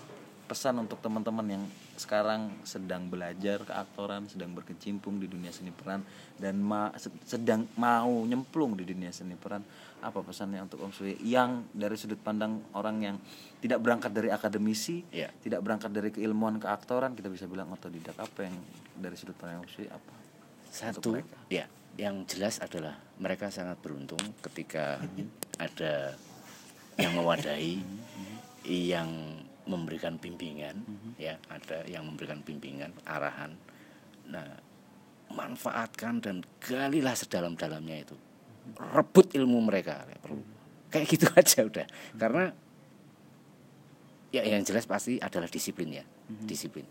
pesan 0.44 0.82
untuk 0.82 0.98
teman-teman 1.00 1.46
yang 1.48 1.64
sekarang 1.94 2.50
sedang 2.64 3.06
belajar 3.06 3.62
keaktoran, 3.62 4.26
sedang 4.26 4.54
berkecimpung 4.54 5.18
di 5.18 5.26
dunia 5.26 5.50
seni 5.50 5.70
peran 5.70 6.02
dan 6.36 6.58
ma- 6.58 6.94
se- 6.96 7.14
sedang 7.24 7.70
mau 7.74 8.10
nyemplung 8.24 8.74
di 8.74 8.86
dunia 8.86 9.10
seni 9.10 9.34
peran, 9.34 9.62
apa 9.98 10.22
pesannya 10.22 10.62
untuk 10.62 10.84
Om 10.86 10.94
Sui 10.94 11.18
yang 11.26 11.66
dari 11.74 11.98
sudut 11.98 12.22
pandang 12.22 12.62
orang 12.78 12.98
yang 13.02 13.16
tidak 13.58 13.82
berangkat 13.82 14.14
dari 14.14 14.30
akademisi, 14.30 15.02
Iya. 15.10 15.34
tidak 15.42 15.66
berangkat 15.66 15.90
dari 15.90 16.14
keilmuan 16.14 16.62
keaktoran, 16.62 17.18
kita 17.18 17.34
bisa 17.34 17.50
bilang 17.50 17.74
otodidak 17.74 18.14
apa 18.18 18.46
yang 18.46 18.56
dari 18.94 19.18
sudut 19.18 19.34
pandang 19.36 19.66
Om 19.66 19.70
Sui 19.70 19.90
apa? 19.90 20.14
Satu, 20.70 21.18
ya, 21.50 21.66
yang 21.98 22.28
jelas 22.30 22.62
adalah 22.62 22.94
mereka 23.18 23.50
sangat 23.50 23.82
beruntung 23.82 24.22
ketika 24.46 25.02
ada 25.66 26.14
yang 26.98 27.14
mewadahi, 27.18 27.82
yang 28.66 29.10
memberikan 29.68 30.16
bimbingan, 30.22 30.80
ya, 31.18 31.36
ada 31.50 31.84
yang 31.90 32.06
memberikan 32.08 32.40
bimbingan, 32.46 32.94
arahan. 33.04 33.54
Nah, 34.30 34.48
manfaatkan 35.34 36.24
dan 36.24 36.40
galilah 36.64 37.12
sedalam-dalamnya 37.12 37.98
itu, 38.08 38.16
rebut 38.76 39.32
ilmu 39.32 39.64
mereka, 39.64 40.04
kayak 40.92 41.06
gitu 41.08 41.28
aja 41.40 41.60
udah, 41.64 41.88
karena 42.20 42.52
ya 44.34 44.44
yang 44.44 44.64
jelas 44.68 44.84
pasti 44.84 45.22
adalah 45.22 45.48
disiplin 45.48 46.04
ya, 46.04 46.06
disiplin, 46.44 46.86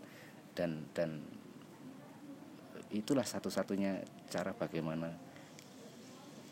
dan 0.57 0.89
dan 0.97 1.21
itulah 2.95 3.27
satu-satunya 3.27 4.01
cara 4.31 4.55
bagaimana 4.55 5.11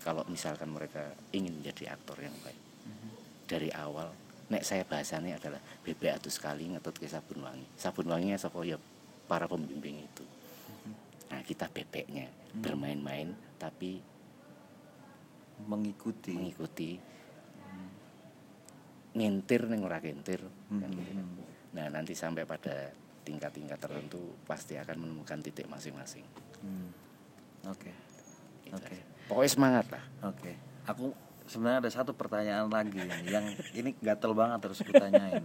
kalau 0.04 0.20
misalkan 0.28 0.68
mereka 0.68 1.16
ingin 1.32 1.56
menjadi 1.56 1.96
aktor 1.96 2.20
yang 2.20 2.36
baik. 2.44 2.60
Dari 3.48 3.72
awal 3.72 4.12
nek 4.52 4.60
saya 4.60 4.84
bahasanya 4.84 5.40
adalah 5.40 5.60
bebek 5.80 6.20
atus 6.20 6.36
sekali 6.36 6.68
ngetut 6.68 7.00
ke 7.00 7.08
sabun 7.08 7.40
wangi. 7.40 7.64
Sabun 7.80 8.12
wanginya 8.12 8.36
sapa? 8.36 8.60
Ya 8.68 8.76
para 9.24 9.48
pembimbing 9.48 10.04
itu. 10.04 10.24
Nah 11.32 11.40
kita 11.40 11.72
bebeknya 11.72 12.28
bermain-main 12.52 13.32
tapi 13.56 14.04
Mengikuti. 15.64 16.34
mengikuti 16.34 16.90
ngintir 19.14 19.70
ning 19.70 19.80
ora 19.80 20.02
kan 20.02 20.90
Hmm. 20.90 20.90
gitu. 20.90 21.42
nah 21.70 21.86
nanti 21.86 22.12
sampai 22.12 22.42
pada 22.42 22.90
tingkat-tingkat 23.22 23.78
tertentu 23.78 24.34
pasti 24.44 24.74
akan 24.74 24.96
menemukan 25.00 25.38
titik 25.40 25.66
masing-masing 25.66 26.26
Hmm. 26.58 26.88
Oke. 27.64 27.92
Gitu 28.64 28.74
Oke. 28.74 28.96
pokoknya 29.26 29.50
semangat 29.50 29.86
lah 29.90 30.04
Oke. 30.24 30.52
Aku 30.84 31.12
sebenarnya 31.44 31.80
ada 31.80 31.90
satu 31.90 32.12
pertanyaan 32.12 32.68
lagi 32.68 33.00
yang 33.24 33.44
ini 33.78 33.92
gatel 33.98 34.32
banget 34.32 34.58
terus 34.60 34.80
kutanyain. 34.80 35.44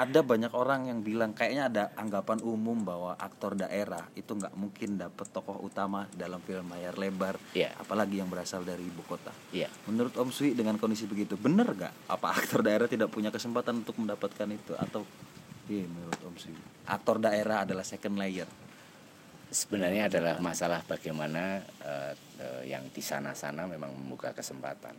Ada 0.00 0.24
banyak 0.24 0.56
orang 0.56 0.88
yang 0.88 1.04
bilang 1.04 1.36
kayaknya 1.36 1.68
ada 1.68 1.84
anggapan 2.00 2.40
umum 2.40 2.80
bahwa 2.80 3.12
aktor 3.20 3.52
daerah 3.52 4.08
itu 4.16 4.32
nggak 4.32 4.56
mungkin 4.56 4.96
dapet 4.96 5.28
tokoh 5.28 5.60
utama 5.60 6.08
dalam 6.16 6.40
film 6.40 6.72
layar 6.72 6.96
lebar, 6.96 7.36
Iya. 7.52 7.76
apalagi 7.76 8.16
yang 8.16 8.32
berasal 8.32 8.64
dari 8.64 8.80
ibu 8.80 9.04
kota. 9.04 9.28
iya 9.52 9.68
Menurut 9.84 10.16
Om 10.16 10.32
Sui 10.32 10.56
dengan 10.56 10.80
kondisi 10.80 11.04
begitu, 11.04 11.36
bener 11.36 11.68
nggak? 11.76 12.08
Apa 12.08 12.32
aktor 12.32 12.64
daerah 12.64 12.88
tidak 12.88 13.12
punya 13.12 13.28
kesempatan 13.28 13.84
untuk 13.84 14.00
mendapatkan 14.00 14.48
itu 14.48 14.72
atau 14.72 15.04
iya 15.68 15.84
menurut 15.84 16.16
Om 16.24 16.36
Sui 16.40 16.56
aktor 16.88 17.20
daerah 17.20 17.68
adalah 17.68 17.84
second 17.84 18.16
layer? 18.16 18.48
sebenarnya 19.50 20.06
adalah 20.06 20.38
masalah 20.38 20.80
bagaimana 20.86 21.58
eh, 21.82 22.14
eh, 22.38 22.62
yang 22.70 22.86
di 22.88 23.02
sana-sana 23.02 23.66
memang 23.66 23.90
membuka 23.90 24.30
kesempatan. 24.30 24.94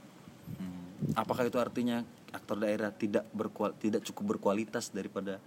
Hmm. 0.59 0.80
Apakah 1.13 1.45
itu 1.45 1.57
artinya 1.57 2.01
aktor 2.31 2.57
daerah 2.57 2.93
tidak 2.93 3.25
berkual 3.31 3.73
tidak 3.75 4.05
cukup 4.05 4.37
berkualitas 4.37 4.89
daripada 4.89 5.41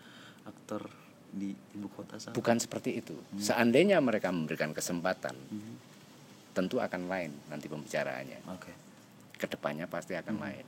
aktor 0.44 0.86
di 1.30 1.50
ibu 1.74 1.88
kota 1.88 2.18
sana? 2.18 2.34
Bukan 2.34 2.58
seperti 2.58 2.98
itu. 2.98 3.14
Seandainya 3.36 3.98
mereka 3.98 4.30
memberikan 4.30 4.70
kesempatan, 4.70 5.34
tentu 6.52 6.78
akan 6.78 7.06
lain 7.06 7.32
nanti 7.48 7.66
pembicaraannya. 7.66 8.40
Oke. 8.50 8.72
Ke 9.34 9.46
depannya 9.46 9.86
pasti 9.86 10.14
akan 10.14 10.36
lain. 10.38 10.66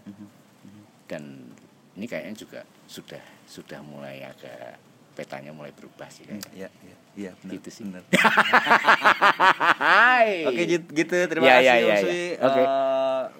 Dan 1.07 1.51
ini 1.95 2.07
kayaknya 2.07 2.35
juga 2.35 2.61
sudah 2.87 3.23
sudah 3.47 3.79
mulai 3.81 4.23
agak 4.23 4.79
petanya 5.17 5.49
mulai 5.49 5.73
berubah 5.73 6.11
sih 6.13 6.29
kayaknya. 6.29 6.51
Iya, 6.53 6.69
iya, 6.85 6.97
iya, 7.17 7.31
benar. 7.41 7.53
Gitu 7.57 7.69
sih. 7.73 7.83
benar. 7.89 8.03
Hai. 9.81 10.45
Oke, 10.45 10.63
gitu, 10.69 10.87
gitu. 10.93 11.15
Terima 11.25 11.47
Ya, 11.47 11.55
kasih 11.57 11.65
ya, 11.65 11.73
Om 11.73 11.89
ya, 11.89 11.97
Sui. 12.05 12.13
ya. 12.13 12.45
Oke. 12.45 12.61
Eh, 12.61 12.67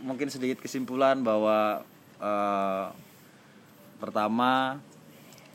mungkin 0.07 0.31
sedikit 0.31 0.63
kesimpulan 0.63 1.19
bahwa 1.27 1.83
eh, 2.23 2.87
pertama 3.99 4.79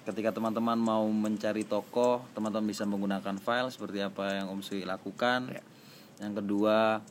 ketika 0.04 0.36
teman-teman 0.36 0.76
mau 0.76 1.08
mencari 1.08 1.64
tokoh 1.64 2.26
teman-teman 2.36 2.68
bisa 2.68 2.84
menggunakan 2.84 3.40
file 3.40 3.72
seperti 3.72 4.04
apa 4.04 4.44
yang 4.44 4.52
Om 4.52 4.62
Sui 4.62 4.84
lakukan. 4.84 5.48
Ya. 5.48 5.64
yang 6.22 6.38
kedua 6.38 7.02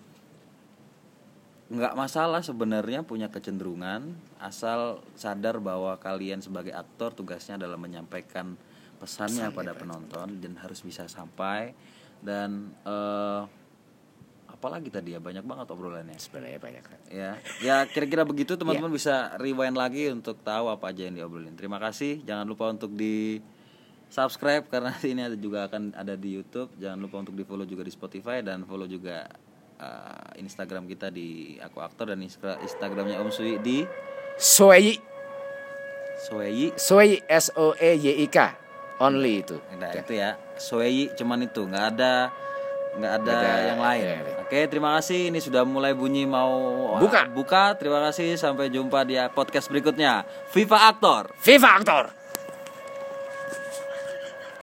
nggak 1.70 1.94
masalah 1.94 2.42
sebenarnya 2.42 3.06
punya 3.06 3.30
kecenderungan 3.30 4.10
asal 4.42 5.06
sadar 5.14 5.62
bahwa 5.62 5.94
kalian 6.02 6.42
sebagai 6.42 6.74
aktor 6.74 7.14
tugasnya 7.14 7.62
adalah 7.62 7.78
menyampaikan 7.78 8.58
pesannya 9.00 9.48
pada 9.54 9.72
penonton 9.72 10.42
dan 10.42 10.58
harus 10.60 10.84
bisa 10.84 11.08
sampai. 11.08 11.72
Dan 12.20 12.74
eh, 12.84 13.42
apalagi 14.60 14.92
tadi 14.92 15.16
ya? 15.16 15.20
Banyak 15.24 15.48
banget 15.48 15.72
obrolannya. 15.72 16.20
Sebenarnya 16.20 16.60
banyak 16.60 16.84
kan 16.84 17.00
ya 17.08 17.40
ya 17.64 17.88
kira-kira 17.88 18.28
begitu 18.28 18.60
teman-teman 18.60 18.92
bisa 18.92 19.32
rewind 19.40 19.72
lagi 19.72 20.12
untuk 20.12 20.44
tahu 20.44 20.68
apa 20.68 20.92
aja 20.92 21.08
yang 21.08 21.16
diobrolin. 21.16 21.56
Terima 21.56 21.80
kasih. 21.80 22.20
Jangan 22.28 22.44
lupa 22.44 22.68
untuk 22.68 22.92
di 22.92 23.40
subscribe 24.12 24.68
karena 24.68 24.92
ini 25.10 25.24
ada 25.24 25.36
juga 25.40 25.64
akan 25.64 25.96
ada 25.96 26.12
di 26.12 26.36
YouTube. 26.36 26.76
Jangan 26.76 27.00
lupa 27.00 27.24
untuk 27.24 27.32
di 27.32 27.48
follow 27.48 27.64
juga 27.64 27.88
di 27.88 27.92
Spotify 27.96 28.44
dan 28.44 28.68
follow 28.68 28.84
juga 28.84 29.24
uh, 29.80 30.36
Instagram 30.36 30.84
kita 30.84 31.08
di 31.08 31.56
aku 31.56 31.80
aktor 31.80 32.12
dan 32.12 32.20
Instagramnya 32.20 33.16
Om 33.24 33.32
Sui 33.32 33.56
di 33.64 33.88
Soeyi 34.36 35.00
Soeyi 36.20 36.76
Soeyi 36.76 37.16
S 37.24 37.48
O 37.56 37.72
E 37.80 37.96
Y 37.96 38.20
I 38.20 38.26
K. 38.28 38.38
Only 39.00 39.40
itu. 39.40 39.56
Nah 39.80 39.96
itu 39.96 40.12
ya. 40.12 40.36
Soeyi 40.60 41.08
cuman 41.16 41.48
itu. 41.48 41.64
Nggak 41.64 41.86
ada 41.96 42.28
nggak 42.98 43.12
ada 43.22 43.32
ada. 43.32 43.50
yang 43.70 43.80
lain. 43.80 44.02
Yang 44.02 44.22
lain. 44.26 44.36
oke 44.42 44.58
terima 44.66 44.90
kasih. 44.98 45.20
Ini 45.30 45.38
sudah 45.38 45.62
mulai 45.62 45.92
bunyi 45.94 46.26
mau 46.26 46.52
Buka. 46.98 47.30
buka. 47.30 47.64
Terima 47.78 48.02
kasih. 48.10 48.34
Sampai 48.34 48.70
jumpa 48.70 49.06
di 49.06 49.14
podcast 49.34 49.70
berikutnya. 49.70 50.26
Viva 50.50 50.90
Aktor. 50.90 51.30
Viva 51.40 51.78
aktor 51.78 52.19